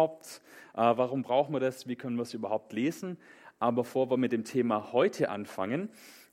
[0.00, 0.40] überhaupt?
[0.74, 1.86] Äh, warum brauchen wir das?
[1.86, 3.18] Wie können wir es überhaupt lesen?
[3.58, 5.90] Aber bevor wir mit dem Thema heute anfangen,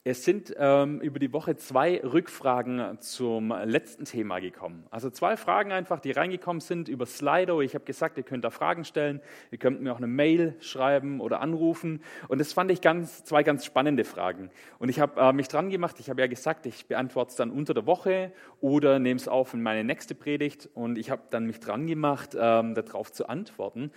[0.10, 4.86] es sind ähm, über die Woche zwei Rückfragen zum letzten Thema gekommen.
[4.90, 7.60] Also zwei Fragen einfach, die reingekommen sind über Slido.
[7.62, 9.20] Ich habe gesagt, ihr könnt da Fragen stellen.
[9.52, 12.02] Ihr könnt mir auch eine Mail schreiben oder anrufen.
[12.30, 14.50] Und das fand ich ganz, zwei ganz spannende Fragen.
[14.80, 15.98] Und ich habe äh, mich dran gemacht.
[16.00, 19.54] Ich habe ja gesagt, ich beantworte es dann unter der Woche oder nehme es auf
[19.54, 20.70] in meine nächste Predigt.
[20.74, 23.92] Und ich habe dann mich dran gemacht, ähm, darauf zu antworten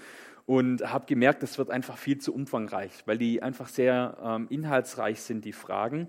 [0.47, 5.21] und habe gemerkt, das wird einfach viel zu umfangreich, weil die einfach sehr ähm, inhaltsreich
[5.21, 6.09] sind, die Fragen.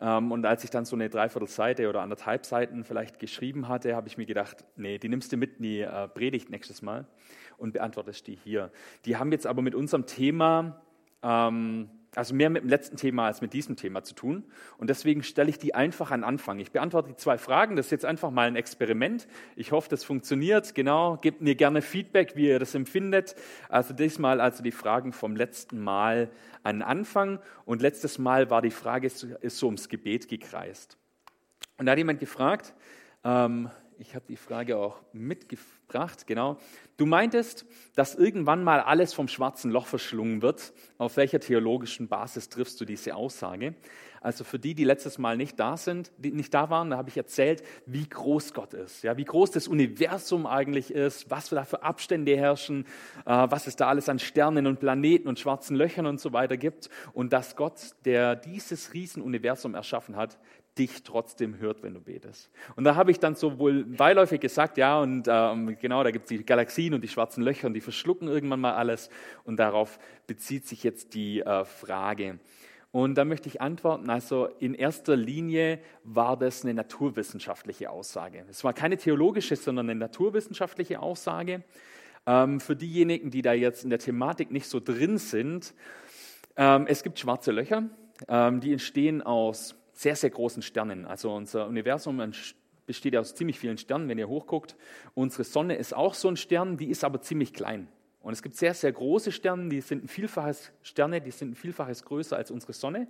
[0.00, 4.08] Ähm, und als ich dann so eine Dreiviertelseite oder anderthalb Seiten vielleicht geschrieben hatte, habe
[4.08, 7.06] ich mir gedacht, nee, die nimmst du mit in die äh, Predigt nächstes Mal
[7.56, 8.70] und beantwortest die hier.
[9.04, 10.82] Die haben jetzt aber mit unserem Thema
[11.22, 14.44] ähm, also mehr mit dem letzten Thema als mit diesem Thema zu tun.
[14.78, 16.58] Und deswegen stelle ich die einfach an Anfang.
[16.60, 17.76] Ich beantworte die zwei Fragen.
[17.76, 19.28] Das ist jetzt einfach mal ein Experiment.
[19.54, 20.74] Ich hoffe, das funktioniert.
[20.74, 21.18] Genau.
[21.18, 23.34] Gebt mir gerne Feedback, wie ihr das empfindet.
[23.68, 26.30] Also diesmal also die Fragen vom letzten Mal
[26.62, 27.38] an Anfang.
[27.66, 30.96] Und letztes Mal war die Frage, ist so ums Gebet gekreist.
[31.78, 32.74] Und da hat jemand gefragt,
[33.24, 36.58] ähm, ich habe die Frage auch mitgebracht, genau.
[36.96, 40.72] Du meintest, dass irgendwann mal alles vom schwarzen Loch verschlungen wird.
[40.98, 43.74] Auf welcher theologischen Basis triffst du diese Aussage?
[44.20, 47.08] Also für die, die letztes Mal nicht da sind, die nicht da waren, da habe
[47.08, 51.64] ich erzählt, wie groß Gott ist, ja, wie groß das Universum eigentlich ist, was da
[51.64, 52.86] für Abstände herrschen,
[53.24, 56.56] äh, was es da alles an Sternen und Planeten und schwarzen Löchern und so weiter
[56.56, 60.38] gibt und dass Gott, der dieses Riesenuniversum erschaffen hat,
[60.78, 62.50] dich trotzdem hört, wenn du betest.
[62.76, 66.24] Und da habe ich dann so wohl beiläufig gesagt, ja, und ähm, genau, da gibt
[66.24, 69.10] es die Galaxien und die schwarzen Löcher und die verschlucken irgendwann mal alles.
[69.44, 72.38] Und darauf bezieht sich jetzt die äh, Frage.
[72.92, 78.44] Und da möchte ich antworten, also in erster Linie war das eine naturwissenschaftliche Aussage.
[78.48, 81.62] Es war keine theologische, sondern eine naturwissenschaftliche Aussage.
[82.26, 85.74] Ähm, für diejenigen, die da jetzt in der Thematik nicht so drin sind,
[86.56, 87.84] ähm, es gibt schwarze Löcher,
[88.28, 91.06] ähm, die entstehen aus sehr, sehr großen Sternen.
[91.06, 92.22] Also unser Universum
[92.84, 94.76] besteht aus ziemlich vielen Sternen, wenn ihr hochguckt.
[95.14, 97.88] Unsere Sonne ist auch so ein Stern, die ist aber ziemlich klein.
[98.20, 101.54] Und es gibt sehr, sehr große Sterne, die sind ein Vielfaches Sterne, die sind ein
[101.54, 103.08] Vielfaches größer als unsere Sonne.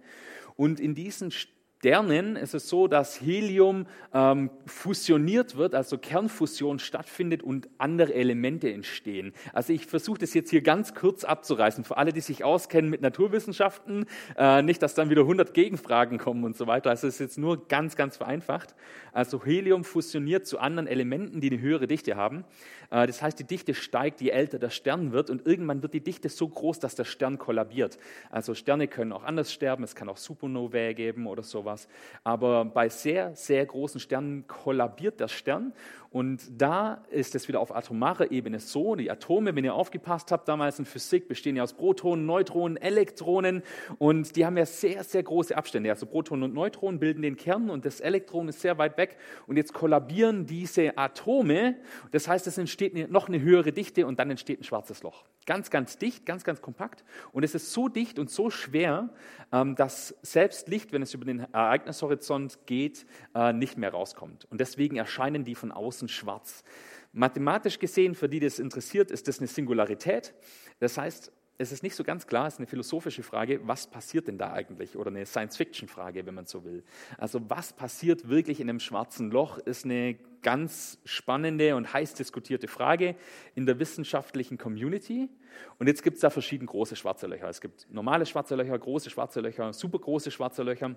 [0.56, 7.44] Und in diesen Sternen ist es so, dass Helium ähm, fusioniert wird, also Kernfusion stattfindet
[7.44, 9.32] und andere Elemente entstehen.
[9.52, 13.02] Also ich versuche das jetzt hier ganz kurz abzureißen, für alle, die sich auskennen mit
[13.02, 16.90] Naturwissenschaften, äh, nicht, dass dann wieder 100 Gegenfragen kommen und so weiter.
[16.90, 18.74] Also es ist jetzt nur ganz, ganz vereinfacht.
[19.12, 22.44] Also Helium fusioniert zu anderen Elementen, die eine höhere Dichte haben.
[22.90, 26.02] Äh, das heißt, die Dichte steigt, je älter der Stern wird und irgendwann wird die
[26.02, 27.98] Dichte so groß, dass der Stern kollabiert.
[28.30, 31.75] Also Sterne können auch anders sterben, es kann auch Supernovae geben oder sowas.
[32.24, 35.72] Aber bei sehr, sehr großen Sternen kollabiert der Stern
[36.16, 40.48] und da ist es wieder auf atomarer Ebene so, die Atome, wenn ihr aufgepasst habt,
[40.48, 43.62] damals in Physik bestehen ja aus Protonen, Neutronen, Elektronen
[43.98, 45.90] und die haben ja sehr, sehr große Abstände.
[45.90, 49.58] Also Protonen und Neutronen bilden den Kern und das Elektron ist sehr weit weg und
[49.58, 51.76] jetzt kollabieren diese Atome.
[52.12, 55.24] Das heißt, es entsteht noch eine höhere Dichte und dann entsteht ein schwarzes Loch.
[55.44, 59.10] Ganz, ganz dicht, ganz, ganz kompakt und es ist so dicht und so schwer,
[59.52, 64.46] ähm, dass selbst Licht, wenn es über den Ereignishorizont geht, äh, nicht mehr rauskommt.
[64.50, 66.64] Und deswegen erscheinen die von außen außen schwarz.
[67.12, 70.34] Mathematisch gesehen, für die das interessiert, ist das eine Singularität.
[70.80, 74.28] Das heißt, es ist nicht so ganz klar, es ist eine philosophische Frage, was passiert
[74.28, 74.94] denn da eigentlich?
[74.96, 76.84] Oder eine Science-Fiction-Frage, wenn man so will.
[77.16, 82.68] Also was passiert wirklich in einem schwarzen Loch, ist eine ganz spannende und heiß diskutierte
[82.68, 83.16] Frage
[83.54, 85.30] in der wissenschaftlichen Community.
[85.78, 87.48] Und jetzt gibt es da verschiedene große schwarze Löcher.
[87.48, 90.94] Es gibt normale schwarze Löcher, große schwarze Löcher, supergroße schwarze Löcher.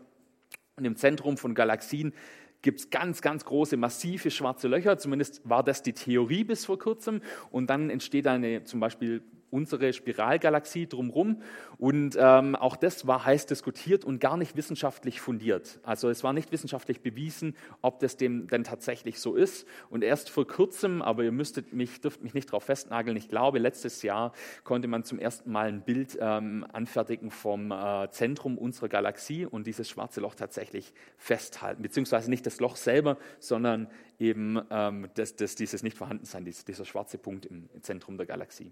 [0.75, 2.13] Und im Zentrum von Galaxien
[2.61, 4.97] gibt es ganz, ganz große, massive schwarze Löcher.
[4.97, 7.21] Zumindest war das die Theorie bis vor kurzem.
[7.51, 11.41] Und dann entsteht eine zum Beispiel unsere Spiralgalaxie drumherum.
[11.77, 15.79] Und ähm, auch das war heiß diskutiert und gar nicht wissenschaftlich fundiert.
[15.83, 19.67] Also es war nicht wissenschaftlich bewiesen, ob das dem denn tatsächlich so ist.
[19.89, 23.59] Und erst vor kurzem, aber ihr müsstet mich, dürft mich nicht darauf festnageln, ich glaube,
[23.59, 24.33] letztes Jahr
[24.63, 29.67] konnte man zum ersten Mal ein Bild ähm, anfertigen vom äh, Zentrum unserer Galaxie und
[29.67, 31.81] dieses schwarze Loch tatsächlich festhalten.
[31.81, 33.87] Beziehungsweise nicht das Loch selber, sondern
[34.19, 38.71] eben ähm, das, das, dieses Nichtvorhandensein, dieser, dieser schwarze Punkt im Zentrum der Galaxie.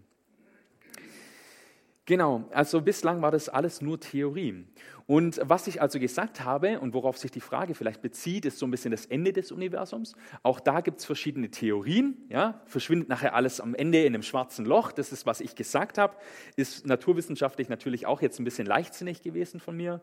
[2.07, 4.65] Genau, also bislang war das alles nur Theorie.
[5.07, 8.65] Und was ich also gesagt habe und worauf sich die Frage vielleicht bezieht, ist so
[8.65, 10.15] ein bisschen das Ende des Universums.
[10.41, 12.15] Auch da gibt es verschiedene Theorien.
[12.29, 12.61] Ja?
[12.65, 14.93] Verschwindet nachher alles am Ende in einem schwarzen Loch.
[14.93, 16.15] Das ist, was ich gesagt habe.
[16.55, 19.99] Ist naturwissenschaftlich natürlich auch jetzt ein bisschen leichtsinnig gewesen von mir.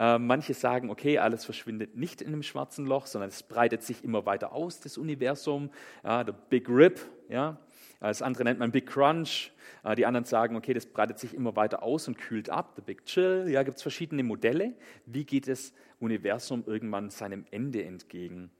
[0.00, 4.02] Äh, manche sagen, okay, alles verschwindet nicht in einem schwarzen Loch, sondern es breitet sich
[4.02, 5.70] immer weiter aus, das Universum.
[6.02, 7.56] Ja, der Big Rip, ja,
[8.00, 9.52] Das andere nennt man Big Crunch.
[9.96, 12.72] Die anderen sagen, okay, das breitet sich immer weiter aus und kühlt ab.
[12.76, 13.46] The Big Chill.
[13.48, 14.74] Ja, gibt es verschiedene Modelle.
[15.06, 18.50] Wie geht das Universum irgendwann seinem Ende entgegen?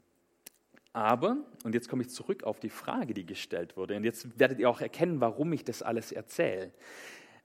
[0.92, 4.58] Aber, und jetzt komme ich zurück auf die Frage, die gestellt wurde, und jetzt werdet
[4.58, 6.72] ihr auch erkennen, warum ich das alles erzähle.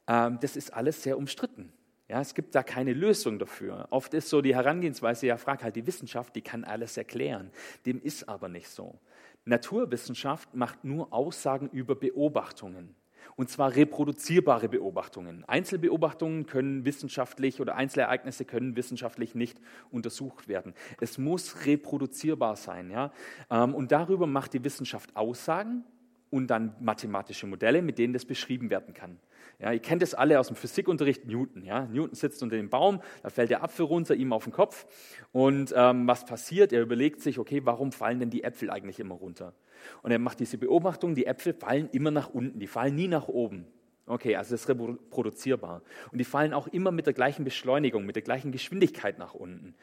[0.07, 1.73] Ähm, das ist alles sehr umstritten.
[2.07, 3.88] Ja, es gibt da keine Lösung dafür.
[3.89, 7.51] Oft ist so die Herangehensweise, ja, frag halt die Wissenschaft, die kann alles erklären.
[7.85, 8.99] Dem ist aber nicht so.
[9.45, 12.95] Naturwissenschaft macht nur Aussagen über Beobachtungen.
[13.35, 15.45] Und zwar reproduzierbare Beobachtungen.
[15.45, 19.59] Einzelbeobachtungen können wissenschaftlich oder Einzelereignisse können wissenschaftlich nicht
[19.89, 20.73] untersucht werden.
[20.99, 22.91] Es muss reproduzierbar sein.
[22.91, 23.11] Ja?
[23.49, 25.83] Ähm, und darüber macht die Wissenschaft Aussagen
[26.29, 29.19] und dann mathematische Modelle, mit denen das beschrieben werden kann.
[29.61, 31.63] Ja, ihr kennt es alle aus dem Physikunterricht, Newton.
[31.63, 31.85] Ja?
[31.85, 34.87] Newton sitzt unter dem Baum, da fällt der Apfel runter, ihm auf den Kopf.
[35.31, 36.73] Und ähm, was passiert?
[36.73, 39.53] Er überlegt sich, okay, warum fallen denn die Äpfel eigentlich immer runter?
[40.01, 43.27] Und er macht diese Beobachtung, die Äpfel fallen immer nach unten, die fallen nie nach
[43.27, 43.67] oben.
[44.07, 45.81] Okay, also das ist reproduzierbar.
[46.12, 49.75] Und die fallen auch immer mit der gleichen Beschleunigung, mit der gleichen Geschwindigkeit nach unten.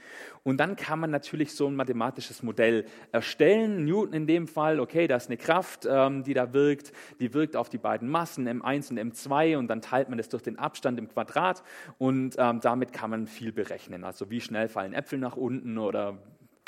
[0.43, 3.85] Und dann kann man natürlich so ein mathematisches Modell erstellen.
[3.85, 7.55] Newton in dem Fall, okay, da ist eine Kraft, ähm, die da wirkt, die wirkt
[7.55, 10.99] auf die beiden Massen, M1 und M2, und dann teilt man das durch den Abstand
[10.99, 11.63] im Quadrat
[11.99, 14.03] und ähm, damit kann man viel berechnen.
[14.03, 16.19] Also wie schnell fallen Äpfel nach unten oder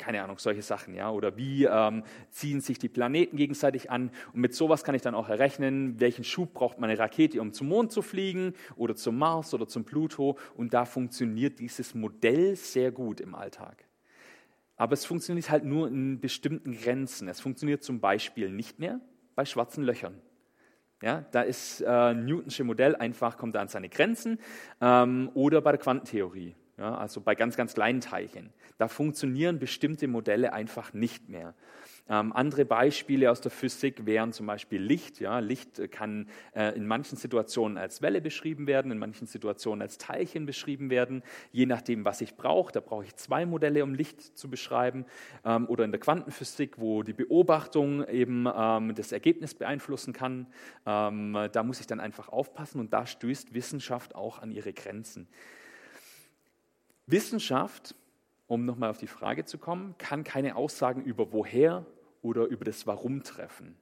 [0.01, 4.09] keine Ahnung, solche Sachen, ja, oder wie ähm, ziehen sich die Planeten gegenseitig an.
[4.33, 7.67] Und mit sowas kann ich dann auch errechnen, welchen Schub braucht meine Rakete, um zum
[7.67, 10.37] Mond zu fliegen oder zum Mars oder zum Pluto.
[10.55, 13.85] Und da funktioniert dieses Modell sehr gut im Alltag.
[14.75, 17.27] Aber es funktioniert halt nur in bestimmten Grenzen.
[17.27, 18.99] Es funktioniert zum Beispiel nicht mehr
[19.35, 20.19] bei schwarzen Löchern.
[21.03, 24.39] Ja, da ist äh, Newtonsche Modell einfach, kommt da an seine Grenzen.
[24.81, 26.55] Ähm, oder bei der Quantentheorie.
[26.77, 28.51] Ja, also bei ganz, ganz kleinen Teilchen.
[28.81, 31.53] Da funktionieren bestimmte Modelle einfach nicht mehr.
[32.09, 35.19] Ähm, andere Beispiele aus der Physik wären zum Beispiel Licht.
[35.19, 39.99] Ja, Licht kann äh, in manchen Situationen als Welle beschrieben werden, in manchen Situationen als
[39.99, 42.71] Teilchen beschrieben werden, je nachdem, was ich brauche.
[42.71, 45.05] Da brauche ich zwei Modelle, um Licht zu beschreiben.
[45.45, 50.47] Ähm, oder in der Quantenphysik, wo die Beobachtung eben ähm, das Ergebnis beeinflussen kann.
[50.87, 55.27] Ähm, da muss ich dann einfach aufpassen und da stößt Wissenschaft auch an ihre Grenzen.
[57.11, 57.95] Wissenschaft,
[58.51, 61.85] um nochmal auf die Frage zu kommen, kann keine Aussagen über woher
[62.21, 63.77] oder über das Warum treffen.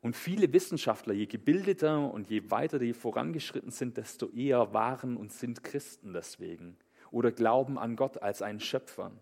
[0.00, 5.30] Und viele Wissenschaftler, je gebildeter und je weiter die vorangeschritten sind, desto eher waren und
[5.30, 6.78] sind Christen deswegen
[7.12, 9.12] oder glauben an Gott als einen Schöpfer.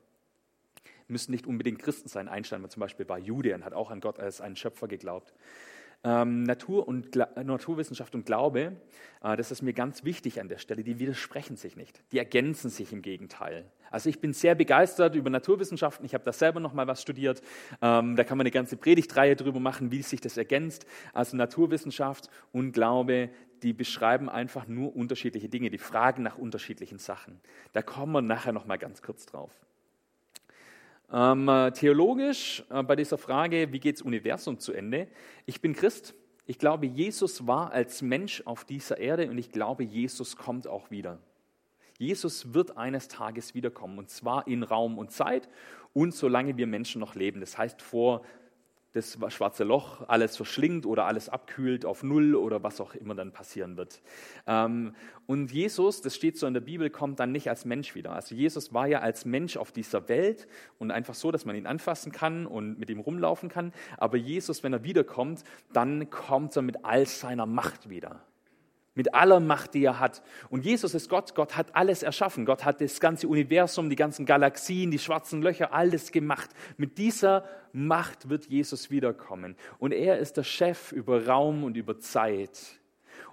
[1.09, 2.27] Müssen nicht unbedingt Christen sein.
[2.27, 5.35] Einstein zum Beispiel war Jude und hat auch an Gott als einen Schöpfer geglaubt.
[6.05, 8.77] Ähm, Natur und Naturwissenschaft und Glaube,
[9.23, 12.03] äh, das ist mir ganz wichtig an der Stelle, die widersprechen sich nicht.
[12.13, 13.65] Die ergänzen sich im Gegenteil.
[13.91, 16.05] Also ich bin sehr begeistert über Naturwissenschaften.
[16.07, 17.43] Ich habe da selber noch mal was studiert.
[17.83, 20.87] Ähm, da kann man eine ganze Predigtreihe drüber machen, wie sich das ergänzt.
[21.13, 23.31] Also Naturwissenschaft und Glaube,
[23.63, 25.71] die beschreiben einfach nur unterschiedliche Dinge.
[25.71, 27.41] Die fragen nach unterschiedlichen Sachen.
[27.73, 29.51] Da kommen wir nachher noch mal ganz kurz drauf.
[31.11, 35.09] Ähm, äh, theologisch äh, bei dieser Frage, wie geht das Universum zu Ende?
[35.47, 36.15] Ich bin Christ.
[36.45, 40.91] Ich glaube, Jesus war als Mensch auf dieser Erde und ich glaube, Jesus kommt auch
[40.91, 41.19] wieder.
[41.99, 45.49] Jesus wird eines Tages wiederkommen und zwar in Raum und Zeit
[45.95, 47.41] und solange wir Menschen noch leben.
[47.41, 48.23] Das heißt vor
[48.99, 53.33] das schwarze Loch alles verschlingt oder alles abkühlt auf Null oder was auch immer dann
[53.33, 54.01] passieren wird.
[54.47, 54.95] Ähm,
[55.27, 58.13] und Jesus, das steht so in der Bibel, kommt dann nicht als Mensch wieder.
[58.13, 61.67] Also Jesus war ja als Mensch auf dieser Welt und einfach so, dass man ihn
[61.67, 63.73] anfassen kann und mit ihm rumlaufen kann.
[63.97, 68.21] Aber Jesus, wenn er wiederkommt, dann kommt er mit all seiner Macht wieder
[68.99, 70.25] mit aller Macht, die er hat.
[70.51, 71.37] Und Jesus ist Gott.
[71.37, 72.45] Gott hat alles erschaffen.
[72.45, 76.51] Gott hat das ganze Universum, die ganzen Galaxien, die schwarzen Löcher, alles gemacht.
[76.79, 79.55] Mit dieser Macht wird Jesus wiederkommen.
[79.79, 82.59] Und er ist der Chef über Raum und über Zeit.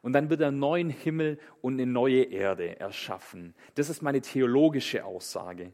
[0.04, 3.56] Und dann wird er einen neuen Himmel und eine neue Erde erschaffen.
[3.74, 5.74] Das ist meine theologische Aussage.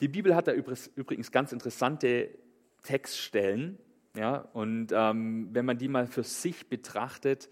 [0.00, 2.28] Die Bibel hat da übrigens ganz interessante
[2.84, 3.76] Textstellen.
[4.16, 7.48] Ja, und ähm, wenn man die mal für sich betrachtet,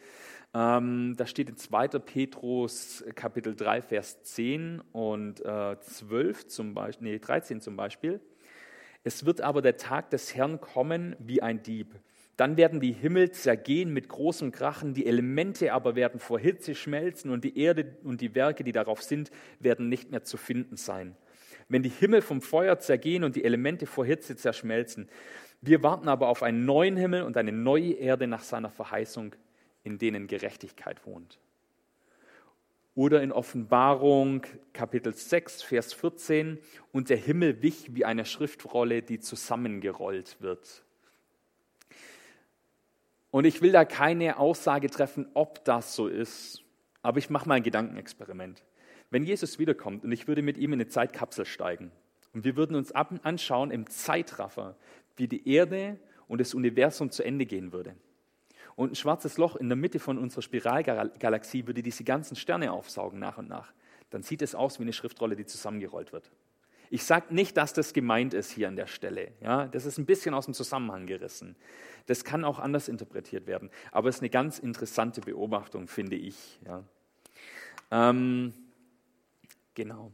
[0.54, 1.88] ähm, da steht in 2.
[1.88, 8.20] Petrus Kapitel 3, Vers 10 und äh, 12 zum nee, 13 zum Beispiel.
[9.02, 11.98] Es wird aber der Tag des Herrn kommen wie ein Dieb.
[12.36, 17.30] Dann werden die Himmel zergehen mit großem Krachen, die Elemente aber werden vor Hitze schmelzen
[17.30, 21.16] und die Erde und die Werke, die darauf sind, werden nicht mehr zu finden sein.
[21.68, 25.08] Wenn die Himmel vom Feuer zergehen und die Elemente vor Hitze zerschmelzen.
[25.60, 29.34] Wir warten aber auf einen neuen Himmel und eine neue Erde nach seiner Verheißung,
[29.84, 31.38] in denen Gerechtigkeit wohnt.
[32.94, 34.42] Oder in Offenbarung
[34.74, 36.58] Kapitel 6, Vers 14,
[36.92, 40.84] und der Himmel wich wie eine Schriftrolle, die zusammengerollt wird.
[43.30, 46.62] Und ich will da keine Aussage treffen, ob das so ist.
[47.00, 48.62] Aber ich mache mal ein Gedankenexperiment.
[49.10, 51.90] Wenn Jesus wiederkommt und ich würde mit ihm in eine Zeitkapsel steigen
[52.34, 54.76] und wir würden uns anschauen im Zeitraffer,
[55.16, 55.98] wie die Erde
[56.28, 57.96] und das Universum zu Ende gehen würde.
[58.74, 63.18] Und ein schwarzes Loch in der Mitte von unserer Spiralgalaxie würde diese ganzen Sterne aufsaugen
[63.18, 63.72] nach und nach.
[64.10, 66.30] Dann sieht es aus wie eine Schriftrolle, die zusammengerollt wird.
[66.90, 69.32] Ich sage nicht, dass das gemeint ist hier an der Stelle.
[69.40, 71.56] Ja, das ist ein bisschen aus dem Zusammenhang gerissen.
[72.04, 73.70] Das kann auch anders interpretiert werden.
[73.92, 76.60] Aber es ist eine ganz interessante Beobachtung, finde ich.
[76.66, 76.84] Ja.
[77.90, 78.52] Ähm,
[79.74, 80.12] genau.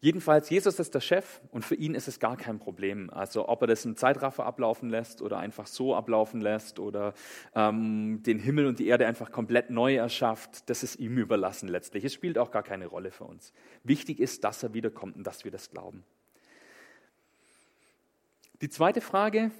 [0.00, 3.10] Jedenfalls, Jesus ist der Chef und für ihn ist es gar kein Problem.
[3.10, 7.14] Also ob er das im Zeitraffer ablaufen lässt oder einfach so ablaufen lässt oder
[7.56, 12.04] ähm, den Himmel und die Erde einfach komplett neu erschafft, das ist ihm überlassen letztlich.
[12.04, 13.52] Es spielt auch gar keine Rolle für uns.
[13.82, 16.04] Wichtig ist, dass er wiederkommt und dass wir das glauben.
[18.60, 19.50] Die zweite Frage,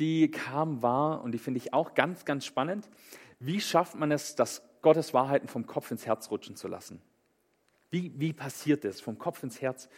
[0.00, 2.88] die kam, war, und die finde ich auch ganz, ganz spannend,
[3.38, 7.00] wie schafft man es, dass Gottes Wahrheiten vom Kopf ins Herz rutschen zu lassen?
[7.92, 9.88] Wie, wie passiert das vom Kopf ins Herz?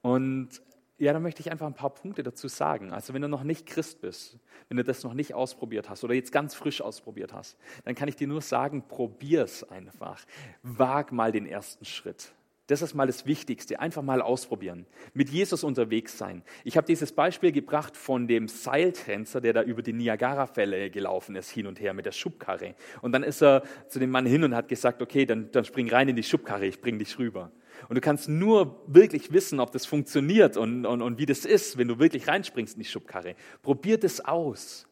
[0.00, 0.62] Und
[0.98, 2.90] ja, da möchte ich einfach ein paar Punkte dazu sagen.
[2.90, 4.38] Also wenn du noch nicht Christ bist,
[4.68, 8.08] wenn du das noch nicht ausprobiert hast oder jetzt ganz frisch ausprobiert hast, dann kann
[8.08, 10.24] ich dir nur sagen, probier es einfach.
[10.62, 12.32] Wag mal den ersten Schritt.
[12.68, 13.78] Das ist mal das Wichtigste.
[13.78, 14.86] Einfach mal ausprobieren.
[15.14, 16.42] Mit Jesus unterwegs sein.
[16.64, 21.50] Ich habe dieses Beispiel gebracht von dem Seiltänzer, der da über die Niagara-Fälle gelaufen ist,
[21.50, 22.74] hin und her mit der Schubkarre.
[23.02, 25.88] Und dann ist er zu dem Mann hin und hat gesagt, okay, dann, dann spring
[25.88, 27.52] rein in die Schubkarre, ich bring dich rüber.
[27.88, 31.78] Und du kannst nur wirklich wissen, ob das funktioniert und, und, und wie das ist,
[31.78, 33.36] wenn du wirklich reinspringst in die Schubkarre.
[33.62, 34.88] Probier das aus.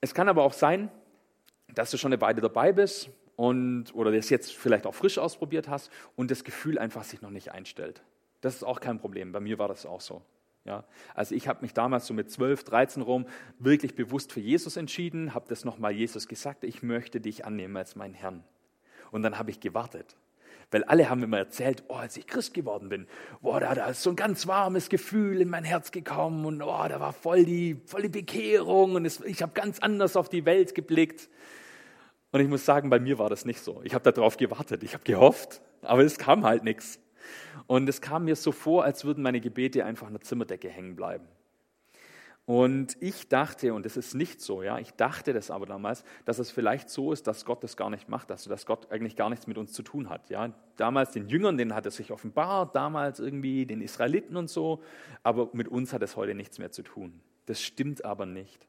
[0.00, 0.90] Es kann aber auch sein,
[1.74, 5.68] dass du schon eine Weile dabei bist und, oder das jetzt vielleicht auch frisch ausprobiert
[5.68, 8.02] hast und das Gefühl einfach sich noch nicht einstellt.
[8.40, 9.30] Das ist auch kein Problem.
[9.30, 10.22] Bei mir war das auch so.
[10.64, 10.82] Ja,
[11.14, 13.26] also ich habe mich damals so mit 12, 13 rum
[13.60, 17.94] wirklich bewusst für Jesus entschieden, habe das nochmal Jesus gesagt, ich möchte dich annehmen als
[17.94, 18.42] meinen Herrn.
[19.12, 20.16] Und dann habe ich gewartet.
[20.72, 23.06] Weil alle haben immer erzählt, oh, als ich Christ geworden bin,
[23.40, 26.86] boah, da, da ist so ein ganz warmes Gefühl in mein Herz gekommen und oh,
[26.88, 30.44] da war voll die, voll die Bekehrung und es, ich habe ganz anders auf die
[30.44, 31.28] Welt geblickt.
[32.30, 33.80] Und ich muss sagen, bei mir war das nicht so.
[33.84, 37.00] Ich habe darauf gewartet, ich habe gehofft, aber es kam halt nichts.
[37.66, 40.96] Und es kam mir so vor, als würden meine Gebete einfach an der Zimmerdecke hängen
[40.96, 41.26] bleiben.
[42.48, 46.38] Und ich dachte, und das ist nicht so, ja, ich dachte das aber damals, dass
[46.38, 49.28] es vielleicht so ist, dass Gott das gar nicht macht, also dass Gott eigentlich gar
[49.28, 50.30] nichts mit uns zu tun hat.
[50.30, 50.54] Ja.
[50.78, 54.82] Damals den Jüngern, denen hat es sich offenbart, damals irgendwie den Israeliten und so,
[55.22, 57.20] aber mit uns hat es heute nichts mehr zu tun.
[57.44, 58.66] Das stimmt aber nicht.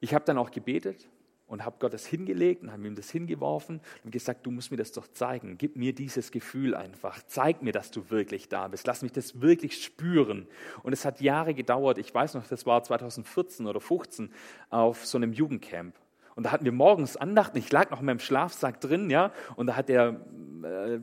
[0.00, 1.08] Ich habe dann auch gebetet
[1.48, 4.76] und habe Gott das hingelegt und habe ihm das hingeworfen und gesagt, du musst mir
[4.76, 5.58] das doch zeigen.
[5.58, 7.20] Gib mir dieses Gefühl einfach.
[7.26, 8.86] Zeig mir, dass du wirklich da bist.
[8.86, 10.46] Lass mich das wirklich spüren.
[10.82, 11.98] Und es hat Jahre gedauert.
[11.98, 14.30] Ich weiß noch, das war 2014 oder 2015
[14.70, 15.94] auf so einem Jugendcamp.
[16.36, 17.58] Und da hatten wir morgens Andachten.
[17.58, 19.32] Ich lag noch in meinem Schlafsack drin, ja.
[19.56, 20.20] Und da hat der
[20.62, 21.00] äh,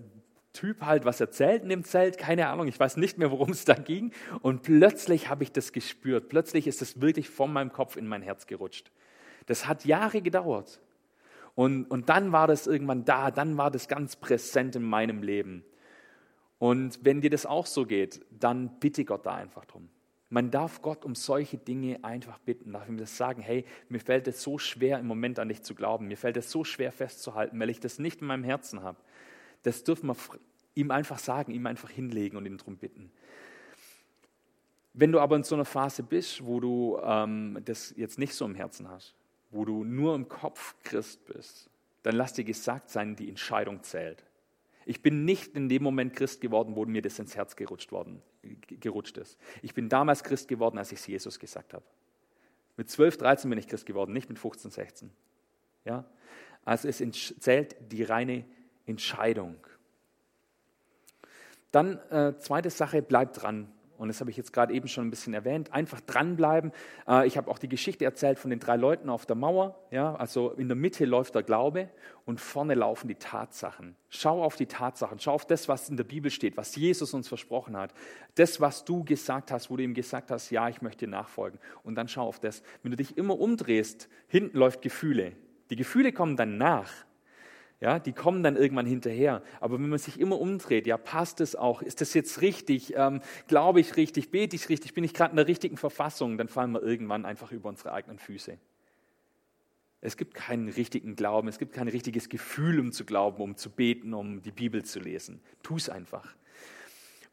[0.53, 3.65] Typ halt was erzählt in dem Zelt, keine Ahnung, ich weiß nicht mehr, worum es
[3.65, 4.13] da ging.
[4.41, 6.29] Und plötzlich habe ich das gespürt.
[6.29, 8.91] Plötzlich ist es wirklich von meinem Kopf in mein Herz gerutscht.
[9.45, 10.79] Das hat Jahre gedauert.
[11.55, 15.63] Und, und dann war das irgendwann da, dann war das ganz präsent in meinem Leben.
[16.59, 19.89] Und wenn dir das auch so geht, dann bitte Gott da einfach drum.
[20.29, 24.27] Man darf Gott um solche Dinge einfach bitten, darf ihm das sagen, hey, mir fällt
[24.27, 27.59] es so schwer im Moment an dich zu glauben, mir fällt es so schwer festzuhalten,
[27.59, 28.97] weil ich das nicht in meinem Herzen habe.
[29.63, 30.15] Das dürfen wir
[30.73, 33.11] ihm einfach sagen, ihm einfach hinlegen und ihn darum bitten.
[34.93, 38.45] Wenn du aber in so einer Phase bist, wo du ähm, das jetzt nicht so
[38.45, 39.13] im Herzen hast,
[39.55, 41.69] wo du nur im Kopf Christ bist,
[42.03, 44.23] dann lass dir gesagt sein, die Entscheidung zählt.
[44.85, 48.21] Ich bin nicht in dem Moment Christ geworden, wo mir das ins Herz gerutscht, worden,
[48.67, 49.39] gerutscht ist.
[49.63, 51.85] Ich bin damals Christ geworden, als ich es Jesus gesagt habe.
[52.77, 55.11] Mit 12, 13 bin ich Christ geworden, nicht mit 15, 16.
[55.85, 56.05] Ja?
[56.65, 56.97] Also es
[57.39, 58.45] zählt die reine
[58.85, 59.55] Entscheidung.
[61.71, 65.09] Dann, äh, zweite Sache, bleib dran und das habe ich jetzt gerade eben schon ein
[65.09, 66.71] bisschen erwähnt, einfach dranbleiben.
[67.07, 69.75] Äh, ich habe auch die Geschichte erzählt von den drei Leuten auf der Mauer.
[69.91, 71.89] Ja, also in der Mitte läuft der Glaube
[72.25, 73.95] und vorne laufen die Tatsachen.
[74.09, 77.27] Schau auf die Tatsachen, schau auf das, was in der Bibel steht, was Jesus uns
[77.27, 77.93] versprochen hat.
[78.35, 81.59] Das, was du gesagt hast, wo du ihm gesagt hast, ja, ich möchte nachfolgen.
[81.83, 82.63] Und dann schau auf das.
[82.83, 85.33] Wenn du dich immer umdrehst, hinten läuft Gefühle.
[85.69, 86.91] Die Gefühle kommen dann nach.
[87.81, 89.43] Ja, die kommen dann irgendwann hinterher.
[89.59, 91.81] Aber wenn man sich immer umdreht, ja, passt es auch?
[91.81, 92.95] Ist das jetzt richtig?
[92.95, 94.31] Ähm, Glaube ich richtig?
[94.31, 94.93] Bete ich richtig?
[94.93, 96.37] Bin ich gerade in der richtigen Verfassung?
[96.37, 98.57] Dann fallen wir irgendwann einfach über unsere eigenen Füße.
[100.01, 103.71] Es gibt keinen richtigen Glauben, es gibt kein richtiges Gefühl, um zu glauben, um zu
[103.71, 105.41] beten, um die Bibel zu lesen.
[105.63, 106.35] Tu es einfach.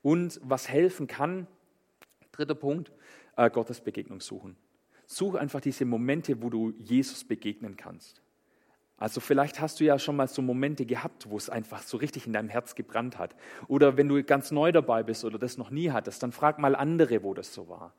[0.00, 1.46] Und was helfen kann,
[2.32, 2.90] dritter Punkt,
[3.36, 4.56] äh, Gottes Begegnung suchen.
[5.06, 8.21] Such einfach diese Momente, wo du Jesus begegnen kannst.
[9.02, 12.28] Also vielleicht hast du ja schon mal so Momente gehabt, wo es einfach so richtig
[12.28, 13.34] in deinem Herz gebrannt hat.
[13.66, 16.76] Oder wenn du ganz neu dabei bist oder das noch nie hattest, dann frag mal
[16.76, 17.94] andere, wo das so war.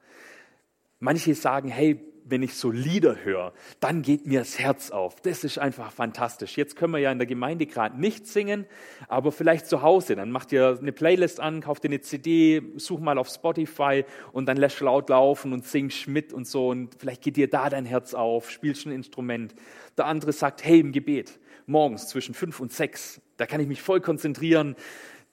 [1.01, 5.21] Manche sagen, hey, wenn ich so Lieder höre, dann geht mir das Herz auf.
[5.21, 6.57] Das ist einfach fantastisch.
[6.57, 8.65] Jetzt können wir ja in der Gemeinde gerade nicht singen,
[9.07, 10.15] aber vielleicht zu Hause.
[10.15, 14.45] Dann macht ihr eine Playlist an, kauft dir eine CD, such mal auf Spotify und
[14.47, 16.69] dann lässt laut laufen und singst mit und so.
[16.69, 19.53] Und vielleicht geht dir da dein Herz auf, spielst ein Instrument.
[19.97, 23.81] Der andere sagt, hey, im Gebet, morgens zwischen fünf und sechs, da kann ich mich
[23.81, 24.75] voll konzentrieren.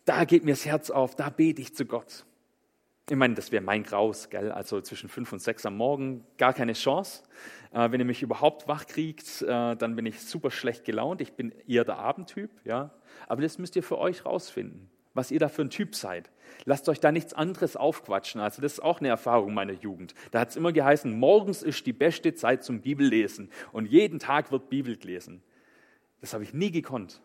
[0.04, 2.24] Da geht mir das Herz auf, da bete ich zu Gott.
[3.10, 4.52] Ich meine, das wäre mein Graus, gell?
[4.52, 7.24] Also zwischen fünf und sechs am Morgen gar keine Chance.
[7.72, 11.20] Äh, wenn ihr mich überhaupt wach kriegt, äh, dann bin ich super schlecht gelaunt.
[11.20, 12.94] Ich bin eher der Abendtyp, ja.
[13.26, 16.30] Aber das müsst ihr für euch rausfinden, was ihr da für ein Typ seid.
[16.66, 18.40] Lasst euch da nichts anderes aufquatschen.
[18.40, 20.14] Also das ist auch eine Erfahrung meiner Jugend.
[20.30, 24.52] Da hat es immer geheißen, morgens ist die beste Zeit zum Bibellesen und jeden Tag
[24.52, 25.42] wird Bibel gelesen.
[26.20, 27.20] Das habe ich nie gekonnt.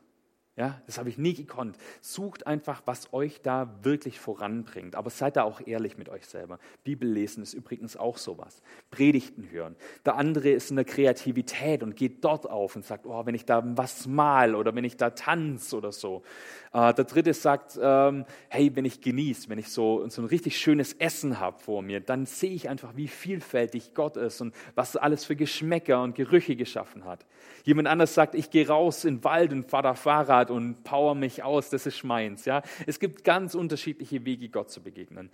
[0.57, 1.77] Ja, das habe ich nie gekonnt.
[1.99, 4.95] Sucht einfach, was euch da wirklich voranbringt.
[4.95, 6.59] Aber seid da auch ehrlich mit euch selber.
[6.85, 8.61] Bibel lesen ist übrigens auch sowas.
[8.89, 9.75] Predigten hören.
[10.05, 13.43] Der andere ist in der Kreativität und geht dort auf und sagt, oh, wenn ich
[13.43, 16.23] da was mal oder wenn ich da tanze oder so.
[16.71, 20.57] Äh, der dritte sagt, ähm, hey, wenn ich genieße, wenn ich so, so ein richtig
[20.57, 24.95] schönes Essen habe vor mir, dann sehe ich einfach, wie vielfältig Gott ist und was
[24.95, 27.25] alles für Geschmäcker und Gerüche geschaffen hat.
[27.65, 31.15] Jemand anders sagt, ich gehe raus in den Wald und fahre da Fahrrad und power
[31.15, 32.45] mich aus, das ist meins.
[32.45, 32.61] Ja?
[32.85, 35.29] Es gibt ganz unterschiedliche Wege, Gott zu begegnen.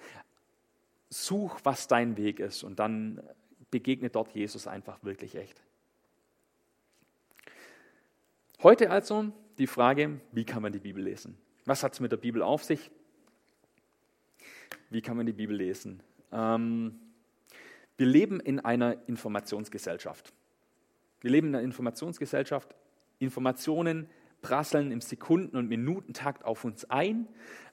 [1.09, 3.21] Such, was dein Weg ist und dann
[3.69, 5.61] begegne dort Jesus einfach wirklich echt.
[8.63, 11.37] Heute also die Frage, wie kann man die Bibel lesen?
[11.65, 12.91] Was hat es mit der Bibel auf sich?
[14.89, 16.03] Wie kann man die Bibel lesen?
[16.31, 16.99] Ähm,
[17.97, 20.33] wir leben in einer Informationsgesellschaft.
[21.21, 22.75] Wir leben in einer Informationsgesellschaft.
[23.19, 24.09] Informationen
[24.41, 27.27] prasseln im Sekunden- und Minutentakt auf uns ein.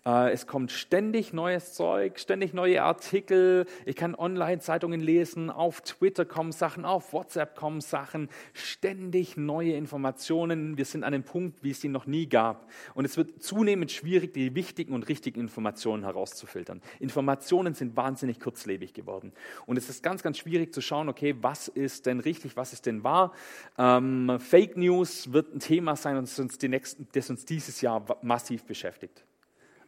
[0.09, 3.66] Äh, es kommt ständig neues Zeug, ständig neue Artikel.
[3.85, 10.79] Ich kann Online-Zeitungen lesen, auf Twitter kommen Sachen, auf WhatsApp kommen Sachen, ständig neue Informationen.
[10.79, 12.71] Wir sind an einem Punkt, wie es sie noch nie gab.
[12.94, 16.81] Und es wird zunehmend schwierig, die wichtigen und richtigen Informationen herauszufiltern.
[17.01, 19.33] Informationen sind wahnsinnig kurzlebig geworden.
[19.66, 22.87] Und es ist ganz, ganz schwierig zu schauen, okay, was ist denn richtig, was ist
[22.87, 23.33] denn wahr.
[23.77, 28.05] Ähm, Fake News wird ein Thema sein, das uns, die nächsten, das uns dieses Jahr
[28.23, 29.28] massiv beschäftigt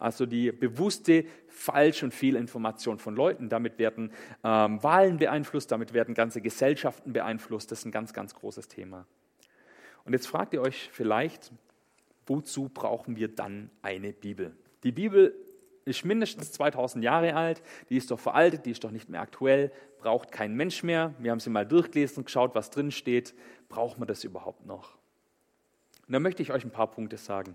[0.00, 3.48] also die bewusste Falsch- und Fehlinformation von Leuten.
[3.48, 7.70] Damit werden ähm, Wahlen beeinflusst, damit werden ganze Gesellschaften beeinflusst.
[7.70, 9.06] Das ist ein ganz, ganz großes Thema.
[10.04, 11.52] Und jetzt fragt ihr euch vielleicht,
[12.26, 14.56] wozu brauchen wir dann eine Bibel?
[14.82, 15.34] Die Bibel
[15.84, 19.72] ist mindestens 2000 Jahre alt, die ist doch veraltet, die ist doch nicht mehr aktuell,
[19.98, 21.14] braucht kein Mensch mehr.
[21.18, 23.34] Wir haben sie mal durchgelesen und geschaut, was drin steht.
[23.68, 24.96] Braucht man das überhaupt noch?
[26.06, 27.54] Und da möchte ich euch ein paar Punkte sagen.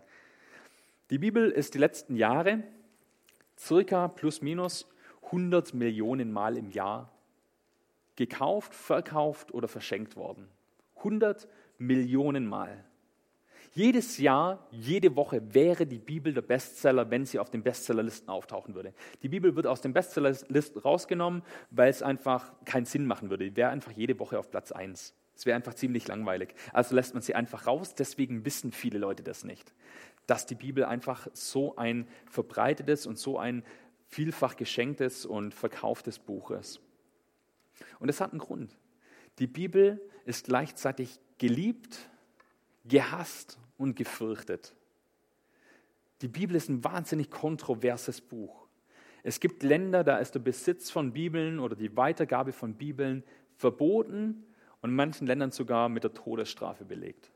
[1.12, 2.64] Die Bibel ist die letzten Jahre
[3.60, 4.90] circa plus minus
[5.26, 7.12] 100 Millionen Mal im Jahr
[8.16, 10.48] gekauft, verkauft oder verschenkt worden.
[10.98, 12.84] 100 Millionen Mal.
[13.74, 18.74] Jedes Jahr, jede Woche wäre die Bibel der Bestseller, wenn sie auf den Bestsellerlisten auftauchen
[18.74, 18.94] würde.
[19.22, 23.52] Die Bibel wird aus den Bestsellerlisten rausgenommen, weil es einfach keinen Sinn machen würde.
[23.52, 25.14] Die wäre einfach jede Woche auf Platz 1.
[25.36, 26.56] Es wäre einfach ziemlich langweilig.
[26.72, 29.74] Also lässt man sie einfach raus, deswegen wissen viele Leute das nicht
[30.28, 33.64] dass die Bibel einfach so ein verbreitetes und so ein
[34.08, 36.80] vielfach geschenktes und verkauftes Buch ist.
[38.00, 38.78] Und es hat einen Grund.
[39.40, 42.10] Die Bibel ist gleichzeitig geliebt,
[42.86, 44.76] gehasst und gefürchtet.
[46.22, 48.68] Die Bibel ist ein wahnsinnig kontroverses Buch.
[49.24, 53.24] Es gibt Länder, da ist der Besitz von Bibeln oder die Weitergabe von Bibeln
[53.58, 54.46] verboten
[54.82, 57.32] und in manchen Ländern sogar mit der Todesstrafe belegt.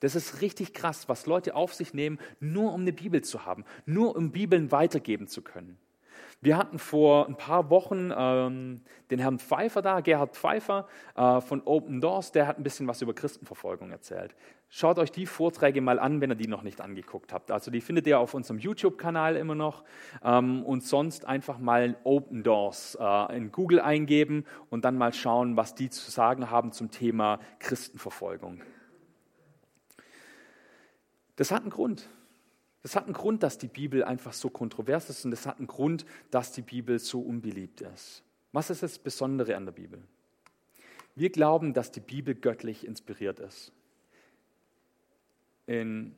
[0.00, 3.64] Das ist richtig krass, was Leute auf sich nehmen, nur um eine Bibel zu haben,
[3.86, 5.78] nur um Bibeln weitergeben zu können.
[6.40, 11.62] Wir hatten vor ein paar Wochen ähm, den Herrn Pfeiffer da, Gerhard Pfeiffer äh, von
[11.64, 14.36] Open Doors, der hat ein bisschen was über Christenverfolgung erzählt.
[14.68, 17.50] Schaut euch die Vorträge mal an, wenn ihr die noch nicht angeguckt habt.
[17.50, 19.82] Also die findet ihr auf unserem YouTube-Kanal immer noch
[20.22, 25.56] ähm, und sonst einfach mal Open Doors äh, in Google eingeben und dann mal schauen,
[25.56, 28.62] was die zu sagen haben zum Thema Christenverfolgung.
[31.38, 32.08] Das hat einen Grund.
[32.82, 35.68] Das hat einen Grund, dass die Bibel einfach so kontrovers ist und das hat einen
[35.68, 38.24] Grund, dass die Bibel so unbeliebt ist.
[38.50, 40.02] Was ist das Besondere an der Bibel?
[41.14, 43.70] Wir glauben, dass die Bibel göttlich inspiriert ist.
[45.66, 46.16] In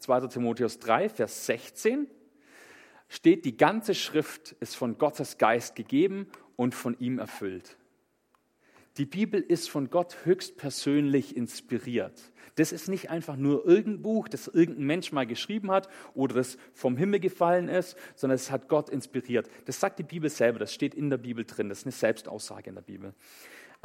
[0.00, 0.20] 2.
[0.20, 2.08] Hm, Timotheus 3, Vers 16
[3.08, 7.76] steht, die ganze Schrift ist von Gottes Geist gegeben und von ihm erfüllt.
[8.98, 12.32] Die Bibel ist von Gott höchstpersönlich inspiriert.
[12.56, 16.58] Das ist nicht einfach nur irgendein Buch, das irgendein Mensch mal geschrieben hat oder das
[16.74, 19.48] vom Himmel gefallen ist, sondern es hat Gott inspiriert.
[19.66, 22.70] Das sagt die Bibel selber, das steht in der Bibel drin, das ist eine Selbstaussage
[22.70, 23.14] in der Bibel.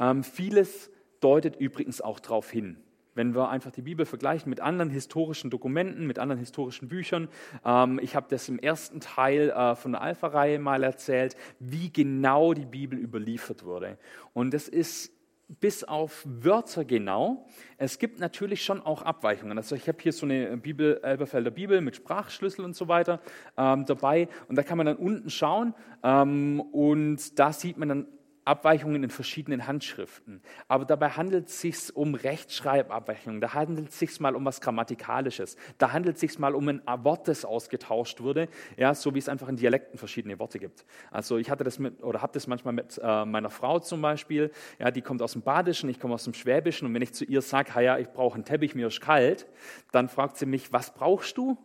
[0.00, 2.76] Ähm, vieles deutet übrigens auch darauf hin.
[3.14, 7.28] Wenn wir einfach die Bibel vergleichen mit anderen historischen Dokumenten, mit anderen historischen Büchern.
[7.64, 12.54] Ähm, ich habe das im ersten Teil äh, von der Alpha-Reihe mal erzählt, wie genau
[12.54, 13.98] die Bibel überliefert wurde.
[14.32, 15.12] Und das ist
[15.60, 17.46] bis auf Wörter genau.
[17.76, 19.58] Es gibt natürlich schon auch Abweichungen.
[19.58, 23.20] Also ich habe hier so eine Bibel, Elberfelder Bibel mit Sprachschlüssel und so weiter
[23.56, 24.28] ähm, dabei.
[24.48, 28.06] Und da kann man dann unten schauen ähm, und da sieht man dann
[28.44, 30.42] Abweichungen in verschiedenen Handschriften.
[30.68, 33.40] Aber dabei handelt es sich um Rechtschreibabweichungen.
[33.40, 35.56] Da handelt es sich mal um was Grammatikalisches.
[35.78, 39.28] Da handelt es sich mal um ein Wort, das ausgetauscht wurde, ja, so wie es
[39.28, 40.84] einfach in Dialekten verschiedene Worte gibt.
[41.10, 44.50] Also ich hatte das mit, oder habe das manchmal mit äh, meiner Frau zum Beispiel.
[44.78, 46.86] Ja, die kommt aus dem Badischen, ich komme aus dem Schwäbischen.
[46.86, 49.46] Und wenn ich zu ihr sage, ja, ich brauche einen Teppich, mir ist kalt,
[49.92, 51.50] dann fragt sie mich, was brauchst du?
[51.50, 51.58] Und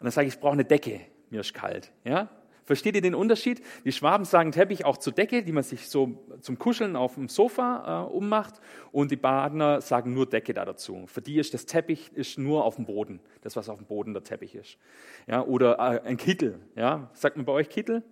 [0.00, 1.92] dann sage ich, ich brauche eine Decke, mir ist kalt.
[2.04, 2.28] Ja,
[2.64, 3.60] Versteht ihr den Unterschied?
[3.84, 7.28] Die Schwaben sagen Teppich auch zur Decke, die man sich so zum Kuscheln auf dem
[7.28, 8.60] Sofa äh, ummacht.
[8.92, 11.04] Und die Badener sagen nur Decke da dazu.
[11.06, 14.12] Für die ist das Teppich ist nur auf dem Boden, das, was auf dem Boden
[14.12, 14.78] der Teppich ist.
[15.26, 16.60] Ja, oder äh, ein Kittel.
[16.76, 17.10] Ja?
[17.14, 18.04] Sagt man bei euch Kittel?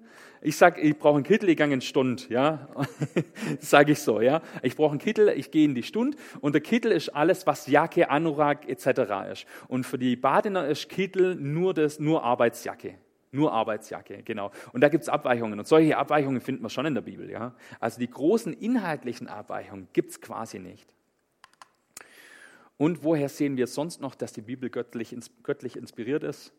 [0.43, 2.29] Ich sage, ich brauche einen Kittel, ich gehe in Stund.
[2.29, 2.69] Ja?
[3.61, 4.21] sage ich so.
[4.21, 4.43] Ja?
[4.63, 6.17] Ich brauche einen Kittel, ich gehe in die Stund.
[6.41, 9.31] Und der Kittel ist alles, was Jacke, Anorak etc.
[9.31, 9.47] ist.
[9.69, 12.95] Und für die Badener ist Kittel nur, das, nur Arbeitsjacke.
[13.33, 14.51] Nur Arbeitsjacke, genau.
[14.73, 15.59] Und da gibt es Abweichungen.
[15.59, 17.31] Und solche Abweichungen finden wir schon in der Bibel.
[17.31, 17.55] Ja?
[17.79, 20.93] Also die großen inhaltlichen Abweichungen gibt es quasi nicht.
[22.77, 26.53] Und woher sehen wir sonst noch, dass die Bibel göttlich, göttlich inspiriert ist?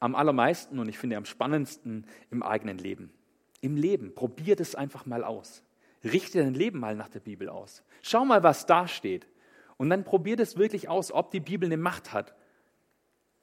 [0.00, 3.12] Am allermeisten und ich finde am spannendsten im eigenen Leben.
[3.60, 4.14] Im Leben.
[4.14, 5.62] Probier das einfach mal aus.
[6.02, 7.84] Richte dein Leben mal nach der Bibel aus.
[8.02, 9.26] Schau mal, was da steht.
[9.76, 12.34] Und dann probier das wirklich aus, ob die Bibel eine Macht hat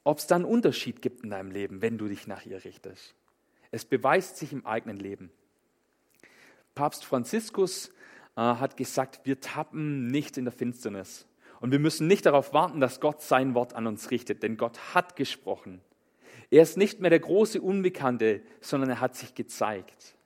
[0.08, 3.14] ob es da einen Unterschied gibt in deinem Leben, wenn du dich nach ihr richtest.
[3.70, 5.30] Es beweist sich im eigenen Leben.
[6.74, 7.88] Papst Franziskus
[8.34, 11.26] äh, hat gesagt, wir tappen nicht in der Finsternis.
[11.60, 14.94] Und wir müssen nicht darauf warten, dass Gott sein Wort an uns richtet, denn Gott
[14.94, 15.82] hat gesprochen.
[16.50, 20.16] Er ist nicht mehr der große Unbekannte, sondern er hat sich gezeigt.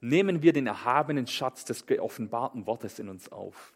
[0.00, 3.74] Nehmen wir den erhabenen Schatz des geoffenbarten Wortes in uns auf.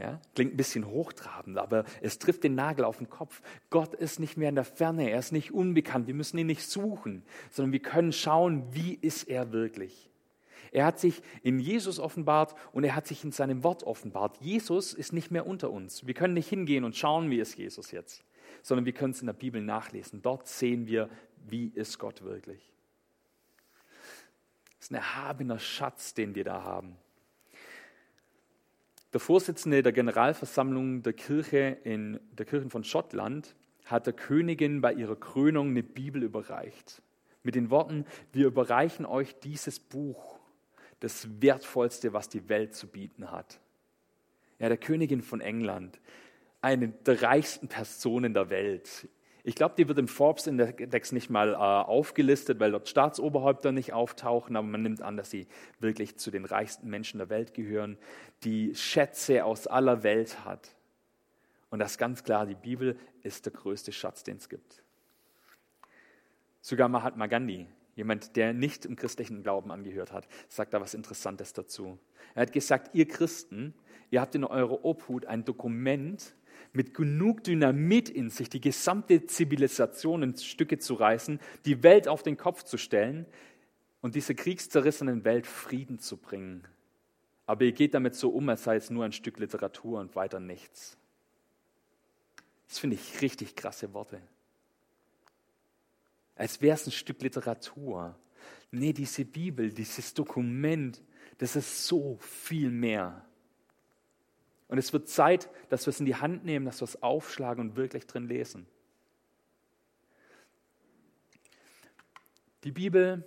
[0.00, 3.42] Ja, klingt ein bisschen hochtrabend, aber es trifft den Nagel auf den Kopf.
[3.68, 6.62] Gott ist nicht mehr in der Ferne, er ist nicht unbekannt, wir müssen ihn nicht
[6.62, 10.08] suchen, sondern wir können schauen, wie ist er wirklich.
[10.72, 14.38] Er hat sich in Jesus offenbart und er hat sich in seinem Wort offenbart.
[14.40, 16.06] Jesus ist nicht mehr unter uns.
[16.06, 18.24] Wir können nicht hingehen und schauen, wie ist Jesus jetzt,
[18.62, 20.22] sondern wir können es in der Bibel nachlesen.
[20.22, 21.10] Dort sehen wir,
[21.46, 22.72] wie ist Gott wirklich.
[24.78, 26.96] Das ist ein erhabener Schatz, den wir da haben.
[29.12, 34.92] Der Vorsitzende der Generalversammlung der Kirche in der Kirchen von Schottland hat der Königin bei
[34.92, 37.02] ihrer Krönung eine Bibel überreicht.
[37.42, 40.38] Mit den Worten, wir überreichen euch dieses Buch,
[41.00, 43.58] das wertvollste, was die Welt zu bieten hat.
[44.60, 45.98] Ja, der Königin von England,
[46.60, 49.08] eine der reichsten Personen der Welt.
[49.42, 54.56] Ich glaube, die wird im Forbes-Index nicht mal äh, aufgelistet, weil dort Staatsoberhäupter nicht auftauchen,
[54.56, 55.46] aber man nimmt an, dass sie
[55.78, 57.96] wirklich zu den reichsten Menschen der Welt gehören,
[58.44, 60.74] die Schätze aus aller Welt hat.
[61.70, 64.82] Und das ist ganz klar, die Bibel ist der größte Schatz, den es gibt.
[66.60, 71.52] Sogar Mahatma Gandhi, jemand, der nicht im christlichen Glauben angehört hat, sagt da was Interessantes
[71.52, 71.98] dazu.
[72.34, 73.74] Er hat gesagt, ihr Christen,
[74.10, 76.34] ihr habt in eurer Obhut ein Dokument,
[76.72, 82.22] mit genug Dynamit in sich die gesamte Zivilisation in Stücke zu reißen, die Welt auf
[82.22, 83.26] den Kopf zu stellen
[84.00, 86.66] und dieser kriegszerrissenen Welt Frieden zu bringen.
[87.46, 90.38] Aber ihr geht damit so um, als sei es nur ein Stück Literatur und weiter
[90.38, 90.96] nichts.
[92.68, 94.22] Das finde ich richtig krasse Worte.
[96.36, 98.16] Als wäre es ein Stück Literatur.
[98.70, 101.02] Nee, diese Bibel, dieses Dokument,
[101.38, 103.26] das ist so viel mehr.
[104.70, 107.70] Und es wird Zeit, dass wir es in die Hand nehmen, dass wir es aufschlagen
[107.70, 108.68] und wirklich drin lesen.
[112.62, 113.24] Die Bibel,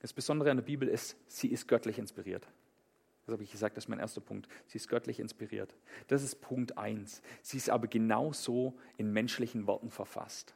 [0.00, 2.46] das Besondere an der Bibel ist, sie ist göttlich inspiriert.
[3.24, 4.46] Das habe ich gesagt, das ist mein erster Punkt.
[4.66, 5.74] Sie ist göttlich inspiriert.
[6.08, 7.22] Das ist Punkt eins.
[7.40, 10.54] Sie ist aber genauso in menschlichen Worten verfasst.